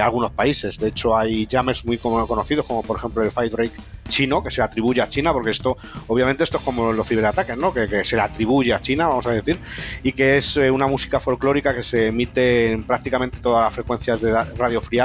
[0.00, 0.78] algunos países.
[0.78, 3.72] De hecho, hay jammers muy conocidos, como por ejemplo el Firedrake
[4.08, 5.76] chino, que se atribuye a China, porque esto,
[6.08, 7.72] obviamente, esto es como los ciberataques, ¿no?
[7.72, 9.58] Que, se le atribuye a China, vamos a decir,
[10.02, 14.32] y que es una música folclórica que se emite en prácticamente todas las frecuencias de
[14.32, 15.00] Radio Free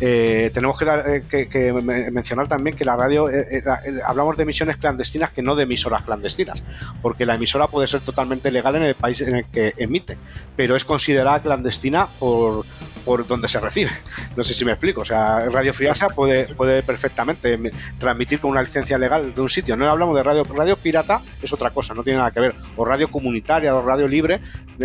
[0.00, 1.72] eh, tenemos que, eh,
[2.10, 3.62] mencionar también que la radio, eh,
[4.04, 6.64] hablamos de emisiones clandestinas que no de emisoras clandestinas,
[7.00, 10.18] porque la emisora puede ser totalmente legal en el país en el que emite,
[10.56, 12.66] pero es considerada clandestina por,
[13.04, 13.90] por donde se recibe.
[14.36, 15.02] No sé si me explico.
[15.02, 17.58] O sea, Radio Friasa puede, puede perfectamente
[17.98, 19.76] transmitir con una licencia legal de un sitio.
[19.76, 22.54] No hablamos de radio, radio pirata, es otra cosa, no tiene nada que ver.
[22.76, 24.40] O radio comunitaria o radio libre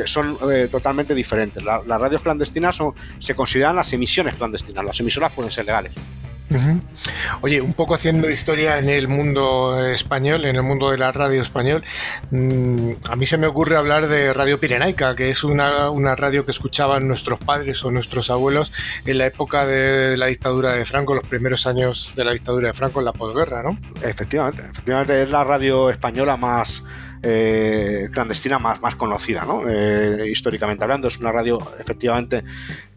[0.05, 0.37] son
[0.69, 1.63] totalmente diferentes.
[1.63, 4.85] las radios clandestinas son, se consideran las emisiones clandestinas.
[4.85, 5.91] Las emisoras pueden ser legales.
[7.41, 11.43] Oye, un poco haciendo historia en el mundo español, en el mundo de la radio
[11.43, 11.83] español,
[12.31, 16.45] mm, a mí se me ocurre hablar de Radio Pirenaica, que es una, una, radio
[16.45, 18.73] que escuchaban nuestros padres o nuestros abuelos
[19.05, 22.73] en la época de la dictadura de Franco, los primeros años de la dictadura de
[22.73, 23.77] Franco en la posguerra, ¿no?
[24.01, 26.83] Efectivamente, efectivamente es la radio española más
[27.21, 29.63] eh, clandestina más, conocida, ¿no?
[29.67, 31.07] Eh, históricamente hablando.
[31.07, 32.43] Es una radio, efectivamente,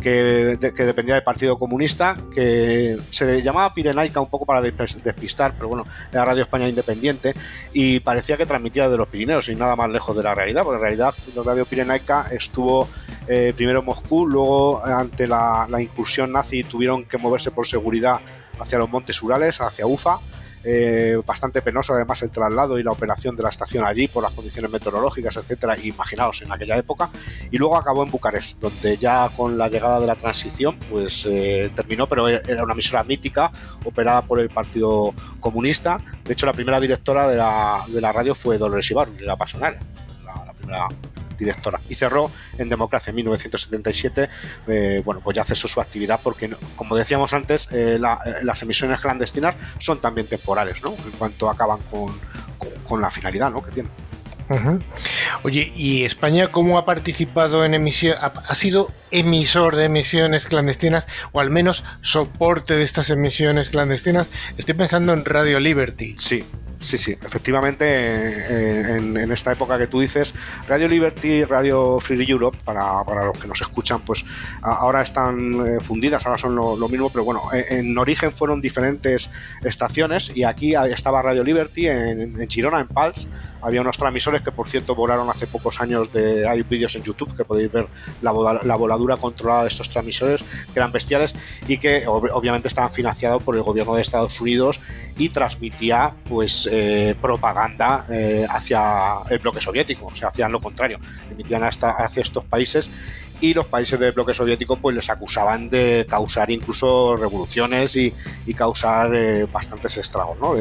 [0.01, 5.85] que, dependía del Partido Comunista, que se llamaba Pirenaica un poco para despistar, pero bueno,
[6.13, 7.35] era Radio España Independiente
[7.73, 10.77] y parecía que transmitía de los Pirineos y nada más lejos de la realidad, porque
[10.77, 12.89] en realidad la Radio Pirenaica estuvo
[13.27, 18.21] eh, primero en Moscú, luego ante la, la incursión nazi tuvieron que moverse por seguridad
[18.59, 20.19] hacia los montes Urales, hacia Ufa
[20.65, 24.33] eh, bastante penoso además el traslado y la operación de la estación allí por las
[24.33, 27.11] condiciones meteorológicas, etcétera, imaginaos en aquella época,
[27.51, 31.71] y luego acabó en Bucarest, donde ya con la llegada de la transición, pues eh,
[31.75, 33.51] terminó, pero era una emisora mítica,
[33.85, 38.35] operada por el Partido Comunista, de hecho la primera directora de la, de la radio
[38.35, 39.37] fue Dolores Ibarra, la
[40.55, 40.89] primera
[41.43, 41.81] directora.
[41.89, 44.29] Y cerró en Democracia en 1977.
[44.69, 47.99] Eh, bueno, pues ya cesó su actividad porque, como decíamos antes, eh, eh,
[48.43, 50.93] las emisiones clandestinas son también temporales, ¿no?
[50.93, 52.19] En cuanto acaban con,
[52.87, 53.63] con, la finalidad ¿no?
[53.63, 53.93] que tienen.
[55.43, 58.17] Oye, ¿y España cómo ha participado en emisión?
[58.21, 64.27] ¿Ha sido emisor de emisiones clandestinas o al menos soporte de estas emisiones clandestinas?
[64.59, 66.17] Estoy pensando en Radio Liberty.
[66.19, 66.45] Sí,
[66.83, 70.35] Sí, sí, efectivamente, eh, en, esta época que tú dices,
[70.67, 74.25] Radio Liberty, Radio Free Europe, para, los que nos escuchan, pues
[74.63, 79.31] ahora están eh, fundidas, ahora son lo, mismo, pero bueno, en, origen fueron diferentes
[79.63, 83.29] estaciones y aquí estaba Radio Liberty en, en Girona, en Pals,
[83.63, 87.35] había unos transmisores que por cierto volaron hace pocos años, de, hay vídeos en YouTube
[87.37, 87.87] que podéis ver
[88.21, 91.35] la, la voladura controlada de estos transmisores, que eran bestiales
[91.69, 94.81] y que obviamente estaban financiados por el gobierno de Estados Unidos
[95.17, 100.99] y transmitía pues eh, propaganda eh, hacia el bloque soviético, o sea, hacían lo contrario,
[101.31, 102.91] emitían hasta hacia estos países
[103.43, 108.15] y los países del bloque soviético pues les acusaban de causar incluso revoluciones y,
[108.57, 110.55] causar eh, bastantes estragos, ¿no?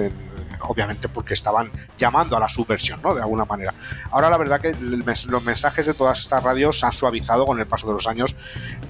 [0.64, 3.14] Obviamente porque estaban llamando a la subversión, ¿no?
[3.14, 3.74] De alguna manera.
[4.12, 7.68] Ahora la verdad que los mensajes de todas estas radios se han suavizado con el
[7.68, 8.36] paso de los años,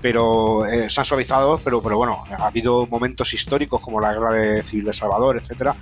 [0.02, 4.64] pero se han suavizado, pero, pero bueno, ha habido momentos históricos como la guerra de
[4.64, 5.76] civil de Salvador, etcétera,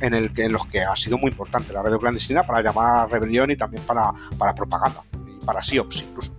[0.00, 2.86] en, el que, en los que ha sido muy importante la radio clandestina para llamar
[2.86, 6.35] a la rebelión y también para, para propaganda, y para SIOPS incluso.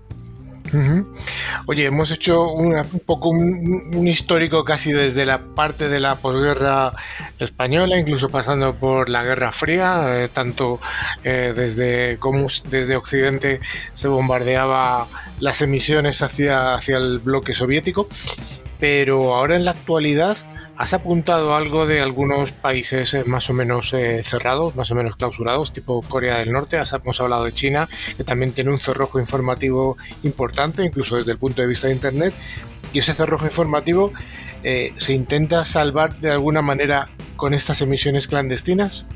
[1.66, 6.94] Oye, hemos hecho un poco un, histórico casi desde la parte de la posguerra
[7.40, 10.80] española, incluso pasando por la Guerra Fría, eh, tanto
[11.24, 13.60] eh, desde cómo desde Occidente
[13.94, 15.08] se bombardeaba
[15.40, 18.08] las emisiones hacia, hacia el bloque soviético,
[18.80, 20.38] pero ahora en la actualidad
[20.78, 25.16] Has apuntado algo de algunos países eh, más o menos eh, cerrados, más o menos
[25.16, 26.78] clausurados, tipo Corea del Norte.
[26.78, 31.64] hemos hablado de China, que también tiene un cerrojo informativo importante, incluso desde el punto
[31.64, 32.32] de vista de Internet.
[32.94, 34.14] Y ese cerrojo informativo
[34.64, 39.08] eh, se intenta salvar de alguna manera con estas emisiones clandestinas.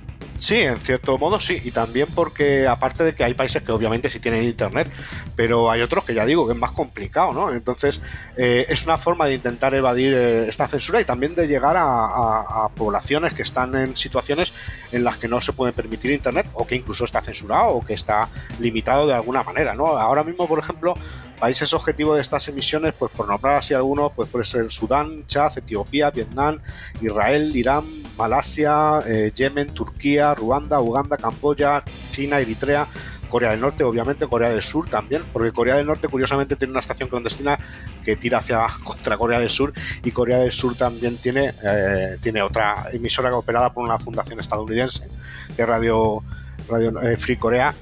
[0.41, 4.09] Sí, en cierto modo sí, y también porque aparte de que hay países que obviamente
[4.09, 4.89] sí tienen internet,
[5.35, 7.53] pero hay otros que ya digo que es más complicado, ¿no?
[7.53, 8.01] Entonces
[8.37, 12.69] eh, es una forma de intentar evadir eh, esta censura y también de llegar a,
[12.75, 14.51] poblaciones que están en situaciones
[14.91, 17.93] en las que no se puede permitir internet o que incluso está censurado o que
[17.93, 18.27] está
[18.59, 19.89] limitado de alguna manera, ¿no?
[19.89, 20.95] Ahora mismo, por ejemplo,
[21.41, 25.57] países objetivos de estas emisiones, pues por nombrar así algunos, pues puede ser Sudán, Chad,
[25.57, 26.59] Etiopía, Vietnam,
[27.01, 27.83] Israel, Irán,
[28.15, 32.87] Malasia, eh, Yemen, Turquía, Ruanda, Uganda, Camboya, China, Eritrea,
[33.27, 36.79] Corea del Norte, obviamente, Corea del Sur también, porque Corea del Norte curiosamente tiene una
[36.79, 37.57] estación clandestina
[38.05, 39.73] que tira hacia contra Corea del Sur
[40.03, 45.09] y Corea del Sur también tiene, eh, tiene otra emisora operada por una fundación estadounidense,
[45.55, 46.23] que Radio,
[46.69, 47.73] Radio eh, Free Corea.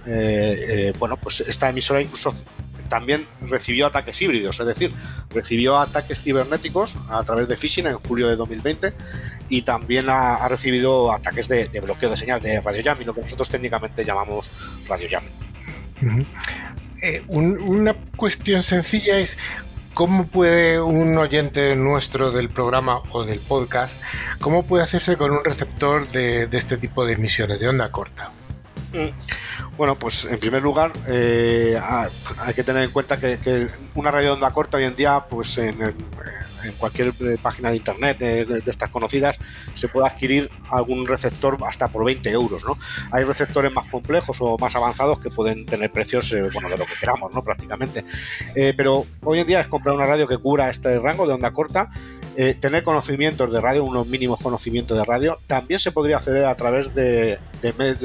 [0.97, 2.33] bueno, pues esta emisora incluso
[2.89, 4.93] también recibió ataques híbridos, es decir,
[5.29, 8.93] recibió ataques cibernéticos a través de phishing en julio de 2020
[9.47, 13.49] y también ha, recibido ataques de, bloqueo de señal de radio jamming, lo que nosotros
[13.49, 14.51] técnicamente llamamos
[14.87, 16.27] radio jamming.
[17.01, 19.37] Eh, una cuestión sencilla es
[19.93, 24.01] ¿Cómo puede un oyente nuestro del programa o del podcast,
[24.39, 28.31] cómo puede hacerse con un receptor de este tipo de emisiones de onda corta?
[28.93, 29.77] Mm.
[29.77, 31.79] Bueno, pues en primer lugar eh,
[32.39, 35.95] hay que tener en cuenta que, una radio onda corta hoy en día, pues en,
[36.77, 39.39] cualquier eh, página de internet de, estas conocidas,
[39.73, 42.77] se puede adquirir algún receptor hasta por 20 euros, ¿no?
[43.11, 46.85] Hay receptores más complejos o más avanzados que pueden tener precios, eh, bueno, de lo
[46.85, 47.43] que queramos, ¿no?
[47.43, 48.03] Prácticamente.
[48.75, 51.89] pero hoy en día es comprar una radio que cubra este rango de onda corta
[52.41, 56.55] eh, tener conocimientos de radio, unos mínimos conocimientos de radio, también se podría acceder a
[56.55, 57.37] través de,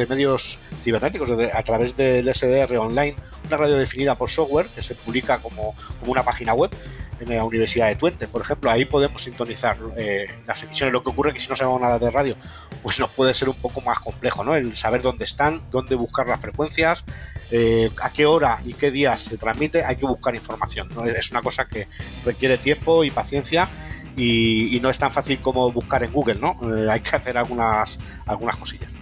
[0.09, 3.14] medios cibernéticos, a través del SDR online,
[3.47, 6.72] una radio definida por software que se publica como, una página web
[7.20, 10.93] en la Universidad de Twente, por ejemplo, ahí podemos sintonizar eh, las emisiones.
[10.93, 12.37] Lo que ocurre es que si no sabemos nada de radio,
[12.82, 14.57] pues nos puede ser un poco más complejo, ¿no?
[14.57, 17.05] El saber dónde están, dónde buscar las frecuencias,
[17.53, 20.89] eh, a qué hora y qué días se transmite, hay que buscar información.
[21.16, 21.87] Es una cosa que
[22.24, 23.68] requiere tiempo y paciencia
[24.17, 26.57] y, no es tan fácil como buscar en Google, ¿no?
[26.77, 28.93] Eh, hay que hacer algunas, algunas cosillas.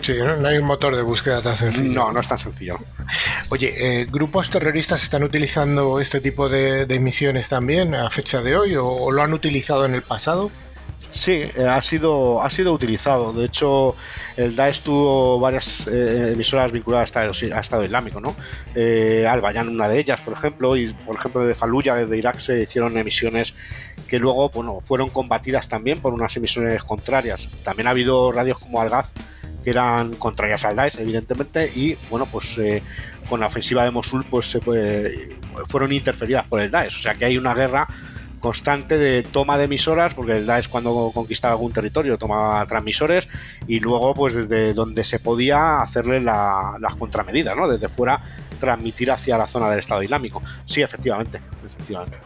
[0.00, 0.46] Sí, ¿no?
[0.46, 1.92] hay un motor de búsqueda tan sencillo.
[1.92, 2.78] No, no es tan sencillo.
[3.48, 8.76] Oye, eh, ¿grupos terroristas están utilizando este tipo de, emisiones también a fecha de hoy
[8.76, 10.50] o lo han utilizado en el pasado?
[11.10, 13.32] Sí, eh, ha sido, ha sido utilizado.
[13.32, 13.96] De hecho,
[14.36, 18.36] el Daesh tuvo varias eh, emisoras vinculadas a Estado, Islámico, ¿no?
[18.74, 22.38] Eh, Al Bayan, una de ellas, por ejemplo, y por ejemplo de Fallujah, desde Irak,
[22.38, 23.54] se hicieron emisiones
[24.06, 27.48] que luego bueno, fueron combatidas también por unas emisiones contrarias.
[27.64, 29.12] También ha habido radios como Algaz
[29.64, 32.58] que eran contrarias al Daesh, evidentemente, y bueno, pues
[33.28, 34.58] con la ofensiva de Mosul, pues
[35.66, 36.96] fueron interferidas por el Daesh.
[36.96, 37.86] O sea que hay una guerra
[38.40, 43.28] constante de toma de emisoras, porque el DAES cuando conquistaba algún territorio tomaba transmisores
[43.66, 47.68] y luego pues desde donde se podía hacerle las contramedidas, ¿no?
[47.68, 48.20] Desde fuera
[48.58, 50.42] transmitir hacia la zona del Estado Islámico.
[50.64, 52.18] Sí, efectivamente, efectivamente.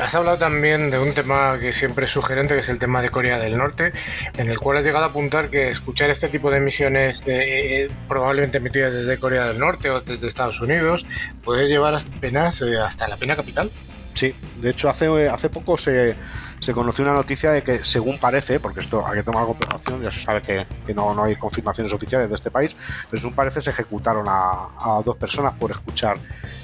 [0.00, 3.10] Has hablado también de un tema que siempre es sugerente, que es el tema de
[3.10, 3.92] Corea del Norte,
[4.38, 8.58] en el cual has llegado a apuntar que escuchar este tipo de emisiones eh, probablemente
[8.58, 11.06] emitidas desde Corea del Norte o desde Estados Unidos
[11.44, 13.70] puede llevar apenas eh, hasta la pena capital.
[14.14, 16.16] Sí, de hecho hace, hace poco se,
[16.62, 20.10] se conoció una noticia de que, según parece, porque esto hay que tomar comprobación, ya
[20.10, 22.76] se sabe que, no, no, hay confirmaciones oficiales de este país,
[23.10, 26.18] pero según parece se ejecutaron a, dos personas por escuchar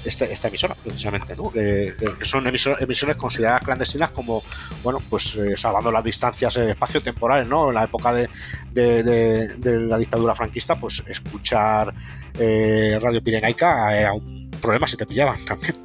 [0.05, 1.51] este, esta emisora, precisamente, ¿no?
[1.51, 4.41] que, son emisiones consideradas clandestinas como,
[4.83, 7.69] bueno, pues eh, salvando las distancias espacio-temporales, ¿no?
[7.69, 8.29] En la época de,
[8.71, 11.93] de, la dictadura franquista, pues escuchar
[12.37, 15.75] eh, Radio Pirenaica era un problema si te pillaban también.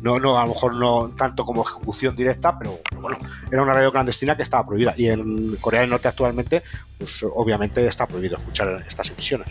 [0.00, 3.18] No, no, a lo mejor no tanto como ejecución directa, pero, bueno,
[3.50, 4.94] era una radio clandestina que estaba prohibida.
[4.96, 6.62] Y en Corea del Norte actualmente,
[6.98, 9.48] pues obviamente está prohibido escuchar estas emisiones.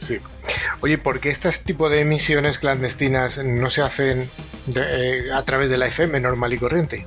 [0.00, 0.18] Sí.
[0.80, 4.30] Oye, ¿por qué este tipo de emisiones clandestinas no se hacen
[4.74, 7.06] eh, a través de la FM normal y corriente?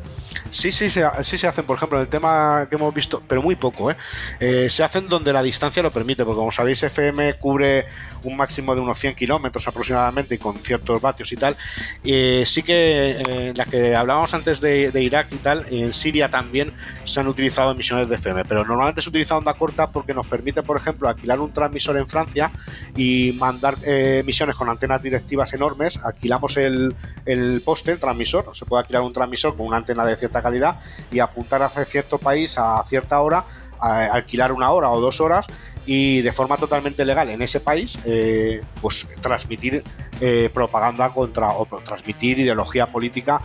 [0.51, 3.41] Sí, sí, se, sí se hacen, por ejemplo, en el tema que hemos visto, pero
[3.41, 3.95] muy poco, ¿eh?
[4.41, 4.69] ¿eh?
[4.69, 7.85] se hacen donde la distancia lo permite, porque como sabéis, FM cubre
[8.23, 11.55] un máximo de unos 100 kilómetros aproximadamente y con ciertos vatios y tal.
[12.03, 16.73] Eh, sí que en la que hablábamos antes de, Irak y tal, en Siria también
[17.05, 20.63] se han utilizado emisiones de FM, pero normalmente se utiliza onda corta porque nos permite,
[20.63, 22.51] por ejemplo, alquilar un transmisor en Francia
[22.95, 25.97] y mandar eh, emisiones con antenas directivas enormes.
[26.03, 30.15] Alquilamos el, el poste, el transmisor, se puede alquilar un transmisor con una antena de
[30.17, 30.77] cierta calidad
[31.11, 33.45] y apuntar hacia cierto país a cierta hora,
[33.79, 35.47] alquilar una hora o dos horas
[35.85, 39.83] y de forma totalmente legal en ese país, eh, pues transmitir
[40.19, 43.41] eh, propaganda contra o transmitir ideología política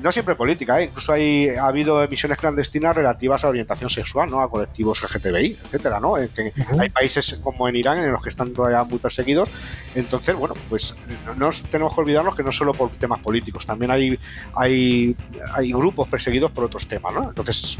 [0.00, 0.84] no siempre política, ¿eh?
[0.84, 4.40] incluso hay, ha habido emisiones clandestinas relativas a orientación sexual, ¿no?
[4.40, 6.14] a colectivos LGTBI, etcétera, ¿no?
[6.14, 9.50] que Hay países como en Irán en los que están todavía muy perseguidos.
[9.94, 10.96] Entonces, bueno, pues
[11.36, 14.18] no, tenemos que olvidarnos que no solo por temas políticos, también hay,
[14.54, 15.16] hay,
[15.52, 17.12] hay grupos perseguidos por otros temas.
[17.12, 17.28] ¿no?
[17.28, 17.78] Entonces,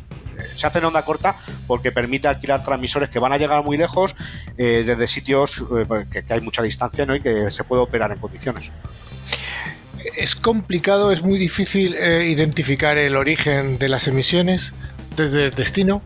[0.55, 4.15] se hace en onda corta porque permite alquilar transmisores que van a llegar muy lejos
[4.57, 7.17] eh, desde sitios eh, que, que, hay mucha distancia ¿no?
[7.17, 8.71] y que se puede operar en condiciones
[10.17, 14.73] es complicado, es muy difícil eh, identificar el origen de las emisiones
[15.17, 16.03] desde el destino.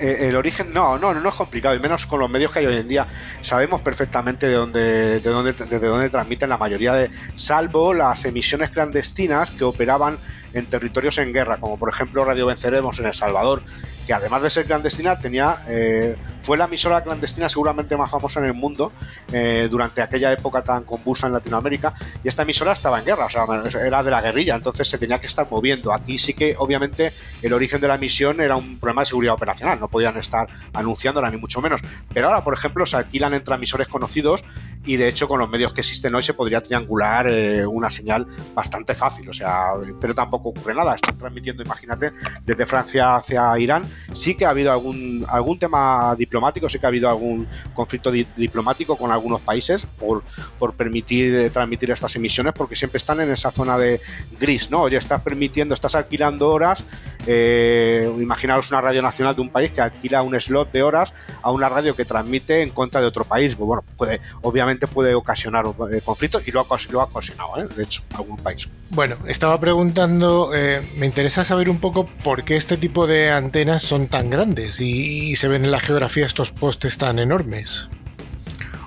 [0.00, 2.66] Eh, el origen, no, no, no es complicado, y menos con los medios que hay
[2.66, 3.06] hoy en día.
[3.40, 8.70] Sabemos perfectamente de dónde, de dónde, de dónde transmiten la mayoría de, salvo las emisiones
[8.70, 10.18] clandestinas que operaban
[10.52, 13.62] en territorios en guerra, como por ejemplo Radio Venceremos en El Salvador,
[14.08, 18.46] que además de ser clandestina, tenía, eh, fue la emisora clandestina seguramente más famosa en
[18.46, 18.90] el mundo
[19.30, 21.92] eh, durante aquella época tan convulsa en Latinoamérica,
[22.24, 23.44] y esta emisora estaba en guerra, o sea,
[23.84, 25.92] era de la guerrilla, entonces se tenía que estar moviendo.
[25.92, 29.78] Aquí sí que, obviamente, el origen de la emisión era un problema de seguridad operacional,
[29.78, 31.82] no podían estar anunciándola, ni mucho menos.
[32.14, 34.42] Pero ahora, por ejemplo, se alquilan entre emisores conocidos
[34.86, 38.26] y de hecho con los medios que existen hoy se podría triangular eh, una señal
[38.54, 43.84] bastante fácil, o sea, pero tampoco ocurre nada, están transmitiendo, imagínate, desde Francia hacia Irán
[44.12, 48.96] Sí que ha habido algún, algún tema diplomático, sí que ha habido algún conflicto diplomático
[48.96, 50.22] con algunos países por,
[50.58, 54.00] por permitir eh, transmitir estas emisiones, porque siempre están en esa zona de
[54.38, 54.82] gris, ¿no?
[54.82, 56.84] Oye, estás permitiendo, estás alquilando horas,
[57.26, 61.50] eh, imaginaros una radio nacional de un país que alquila un slot de horas a
[61.50, 63.54] una radio que transmite en contra de otro país.
[63.54, 67.82] Pues bueno, puede, obviamente puede ocasionar eh, conflictos y lo ha, lo ha ocasionado, de
[67.82, 68.68] hecho, algún país.
[68.90, 70.50] Bueno, estaba preguntando,
[70.96, 75.34] me interesa saber un poco por qué este tipo de antenas son tan grandes y,
[75.36, 77.88] se ven en la geografía estos postes tan enormes?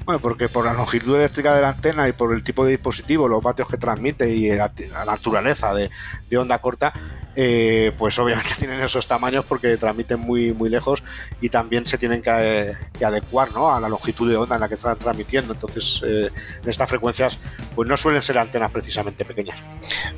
[0.06, 3.28] Bueno, porque por la longitud eléctrica de la antena y por el tipo de dispositivo,
[3.28, 4.72] los vatios que transmite y la,
[5.06, 5.90] naturaleza de,
[6.30, 6.94] de, onda corta,
[7.36, 11.04] eh, pues obviamente tienen esos tamaños porque transmiten muy, muy lejos
[11.40, 13.74] y también se tienen que, adecuar ¿no?
[13.74, 15.54] a la longitud de onda en la que están transmitiendo.
[15.54, 16.30] Entonces, eh,
[16.62, 17.40] en estas frecuencias,
[17.76, 19.64] pues no suelen ser antenas precisamente pequeñas.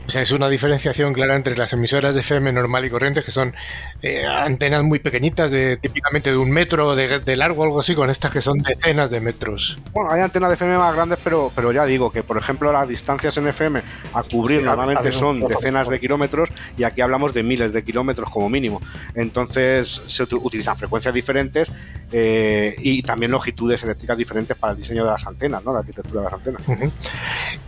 [0.07, 3.31] O sea, es una diferenciación clara entre las emisoras de FM normal y corriente, que
[3.31, 3.53] son
[4.01, 8.09] eh, antenas muy pequeñitas, de típicamente de un metro de, largo o algo así, con
[8.09, 9.77] estas que son decenas de metros.
[9.91, 12.87] Bueno, hay antenas de FM más grandes, pero, pero ya digo que, por ejemplo, las
[12.87, 13.81] distancias en FM
[14.13, 18.49] a cubrir normalmente son decenas de kilómetros y aquí hablamos de miles de kilómetros como
[18.49, 18.81] mínimo.
[19.15, 21.71] Entonces se utilizan frecuencias diferentes
[22.11, 25.73] eh, y también longitudes eléctricas diferentes para el diseño de las antenas, ¿no?
[25.73, 26.61] la arquitectura de las antenas.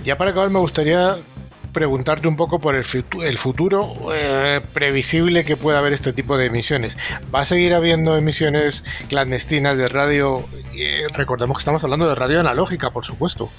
[0.04, 1.18] Ya para acabar me gustaría
[1.76, 2.86] preguntarte un poco por el,
[3.22, 6.98] el futuro eh, previsible que pueda haber este tipo de emisiones.
[7.36, 10.46] ¿Va a seguir habiendo emisiones clandestinas de radio?
[10.74, 13.50] Eh, recordemos que estamos hablando de radio analógica, por supuesto.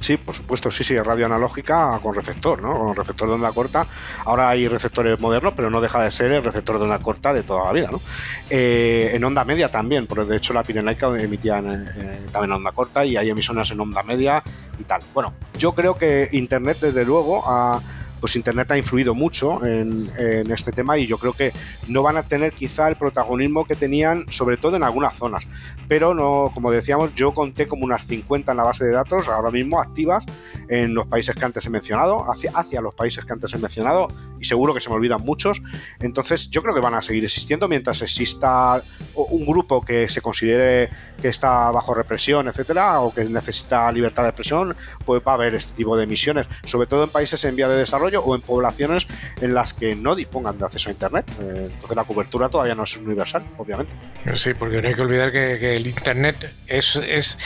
[0.00, 2.76] Sí, por supuesto, sí, sí, radio analógica con receptor, ¿no?
[2.78, 3.86] Con receptor de onda corta.
[4.24, 7.42] Ahora hay receptores modernos, pero no deja de ser el receptor de onda corta de
[7.42, 8.00] toda la vida, ¿no?
[8.48, 13.04] Eh, en onda media también, porque de hecho la Pirenaica emitía eh, también onda corta
[13.04, 14.42] y hay emisiones en onda media
[14.78, 15.02] y tal.
[15.12, 17.80] Bueno, yo creo que Internet, desde luego, ha
[18.20, 20.10] pues Internet ha influido mucho en,
[20.50, 21.52] este tema y yo creo que
[21.88, 25.46] no van a tener quizá el protagonismo que tenían, sobre todo en algunas zonas.
[25.88, 29.50] Pero no, como decíamos, yo conté como unas 50 en la base de datos ahora
[29.50, 30.24] mismo activas
[30.68, 34.08] en los países que antes he mencionado, hacia, hacia los países que antes he mencionado,
[34.38, 35.62] y seguro que se me olvidan muchos.
[36.00, 38.82] Entonces, yo creo que van a seguir existiendo mientras exista
[39.14, 40.90] un grupo que se considere
[41.20, 45.54] que está bajo represión, etcétera, o que necesita libertad de expresión, pues va a haber
[45.54, 49.06] este tipo de emisiones, sobre todo en países en vía de desarrollo o en poblaciones
[49.40, 51.30] en las que no dispongan de acceso a Internet.
[51.40, 53.94] Eh, entonces, la cobertura todavía no es universal, obviamente.
[54.34, 57.38] Sí, porque no hay que olvidar que, el Internet es, es,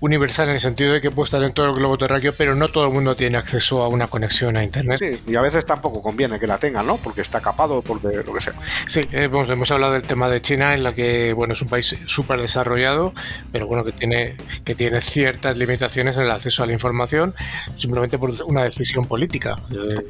[0.00, 2.68] universal en el sentido de que puede estar en todo el globo terráqueo, pero no
[2.68, 4.98] todo el mundo tiene acceso a una conexión a Internet.
[4.98, 6.96] Sí, y a veces tampoco conviene que la tengan, ¿no?
[6.96, 8.54] Porque está capado, porque lo que sea.
[8.86, 11.96] Sí, hemos, hemos hablado del tema de China, en la que, bueno, es un país
[12.06, 13.12] súper desarrollado,
[13.50, 17.34] pero bueno, que tiene, que tiene ciertas limitaciones en el acceso a la información,
[17.76, 19.56] simplemente por una decisión política.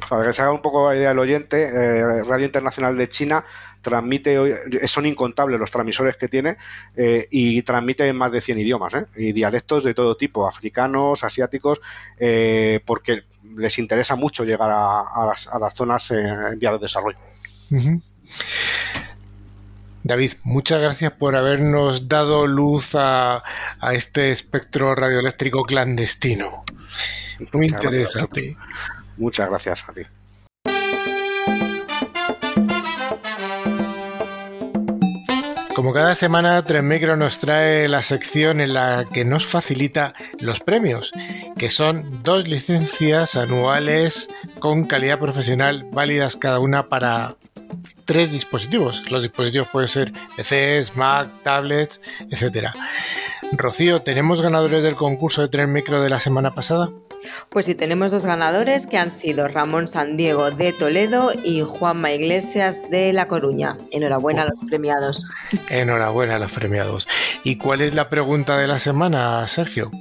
[0.09, 3.43] Para que se haga un poco la idea del oyente, eh, Radio Internacional de China
[3.81, 4.37] transmite,
[4.87, 6.57] son incontables los transmisores que tiene
[6.95, 9.05] eh, y transmite en más de 100 idiomas ¿eh?
[9.17, 11.81] y dialectos de todo tipo, africanos, asiáticos,
[12.85, 13.23] porque
[13.57, 17.17] les interesa mucho llegar a, las, zonas en vía de desarrollo.
[20.03, 23.41] David, muchas gracias por habernos dado luz a,
[23.93, 26.65] este espectro radioeléctrico clandestino.
[27.53, 28.57] Muy interesante.
[29.17, 30.01] Muchas gracias a ti.
[35.75, 41.11] Como cada semana, Micro nos trae la sección en la que nos facilita los premios,
[41.57, 47.35] que son dos licencias anuales con calidad profesional válidas cada una para
[48.05, 49.09] tres dispositivos.
[49.11, 51.99] Los dispositivos pueden ser PCs, Mac, tablets,
[52.29, 52.69] etc.
[53.51, 56.91] Rocío, ¿tenemos ganadores del concurso de Tren Micro de la semana pasada?
[57.49, 62.11] Pues sí, tenemos dos ganadores que han sido Ramón San Diego de Toledo y Juanma
[62.11, 63.77] Iglesias de La Coruña.
[63.91, 65.31] Enhorabuena a los premiados.
[65.69, 67.07] Enhorabuena a los premiados.
[67.43, 69.91] ¿Y cuál es la pregunta de la semana, Sergio?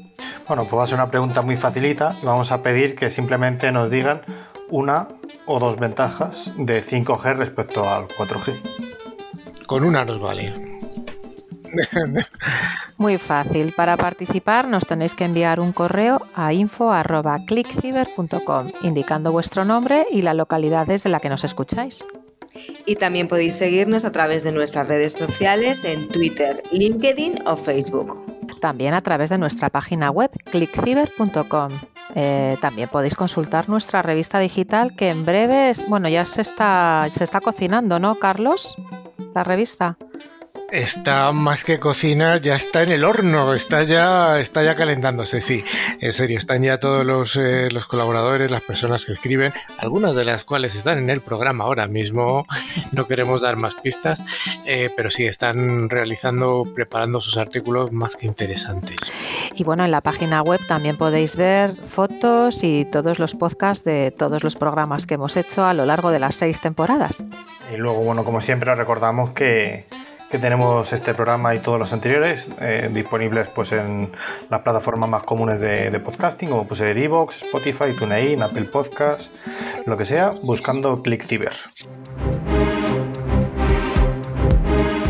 [0.46, 3.70] Bueno, pues va a ser una pregunta muy facilita y vamos a pedir que simplemente
[3.72, 4.22] nos digan
[4.70, 5.08] una
[5.46, 8.58] o dos ventajas de 5G respecto al 4G.
[9.66, 10.71] Con una nos vale.
[12.98, 13.72] Muy fácil.
[13.72, 20.34] Para participar nos tenéis que enviar un correo a info.clickciber.com indicando vuestro nombre y la
[20.34, 22.04] localidad desde la que nos escucháis.
[22.84, 28.22] Y también podéis seguirnos a través de nuestras redes sociales en Twitter, LinkedIn o Facebook.
[28.60, 31.70] También a través de nuestra página web clickciber.com.
[32.14, 37.24] Eh, también podéis consultar nuestra revista digital que en breve, bueno, ya se está, se
[37.24, 38.76] está cocinando, ¿no, Carlos?
[39.34, 39.96] La revista
[40.72, 45.62] está más que cocina, ya está en el horno, está ya, está ya calentándose, sí.
[46.00, 50.24] En serio, están ya todos los, eh, los colaboradores, las personas que escriben, algunas de
[50.24, 52.46] las cuales están en el programa ahora mismo,
[52.90, 54.24] no queremos dar más pistas,
[54.64, 59.12] eh, pero sí están realizando, preparando sus artículos más que interesantes.
[59.54, 64.10] Y bueno, en la página web también podéis ver fotos y todos los podcasts de
[64.10, 67.22] todos los programas que hemos hecho a lo largo de las seis temporadas.
[67.72, 69.86] Y luego, bueno, como siempre, recordamos que
[70.32, 74.10] que tenemos este programa y todos los anteriores eh, disponibles pues en
[74.48, 79.30] las plataformas más comunes de, podcasting como pues ser Evox, Spotify, TuneIn, Apple Podcasts,
[79.84, 81.52] lo que sea, buscando ClickCiber.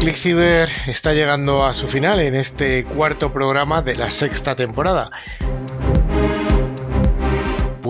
[0.01, 5.13] ClickCiber está llegando a su final en este cuarto programa de la sexta temporada.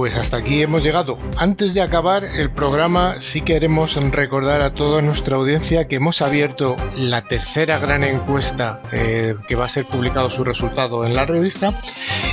[0.03, 1.17] Pues hasta aquí hemos llegado.
[1.37, 6.75] Antes de acabar el programa, sí queremos recordar a toda nuestra audiencia que hemos abierto
[6.97, 11.81] la tercera gran encuesta eh, que va a ser publicado su resultado en la revista.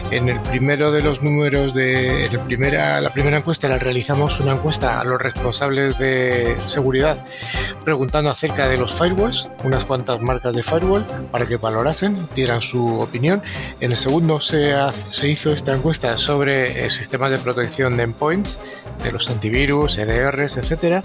[0.10, 5.00] En el primero de los números de primera, la primera encuesta la realizamos una encuesta
[5.00, 7.24] a los responsables de seguridad
[7.86, 13.00] preguntando acerca de los firewalls, unas cuantas marcas de firewall para que valorasen, dieran su
[13.00, 13.44] opinión.
[13.80, 14.74] En el segundo se,
[15.10, 18.60] se hizo esta encuesta sobre eh, sistemas de protección de endpoints,
[19.04, 21.02] de los antivirus, EDRs, etcétera.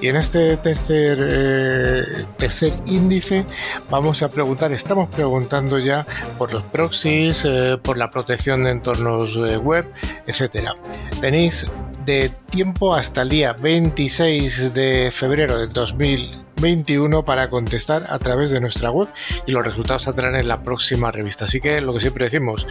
[0.00, 3.44] Y en este tercer, eh, tercer índice
[3.90, 6.06] vamos a preguntar, estamos preguntando ya
[6.36, 9.86] por los proxies, eh, por la protección de entornos eh, web,
[10.26, 10.74] etcétera.
[11.20, 11.66] Tenéis
[12.08, 18.60] de tiempo hasta el día 26 de febrero de 2021 para contestar a través de
[18.60, 19.08] nuestra web
[19.46, 21.44] y los resultados saldrán en la próxima revista.
[21.44, 22.66] Así que lo que siempre decimos,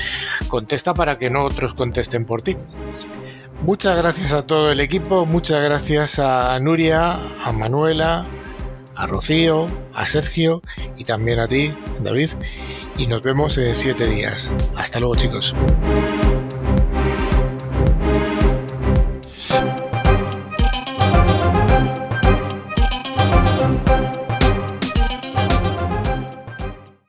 [0.48, 2.58] contesta para que no otros contesten por ti.
[3.62, 8.26] Muchas gracias a todo el equipo, muchas gracias a Nuria, a Manuela,
[8.96, 10.62] a Rocío, a Sergio
[10.96, 12.30] y también a ti, David.
[12.98, 14.52] Y nos vemos en siete días.
[14.76, 15.56] Hasta luego chicos.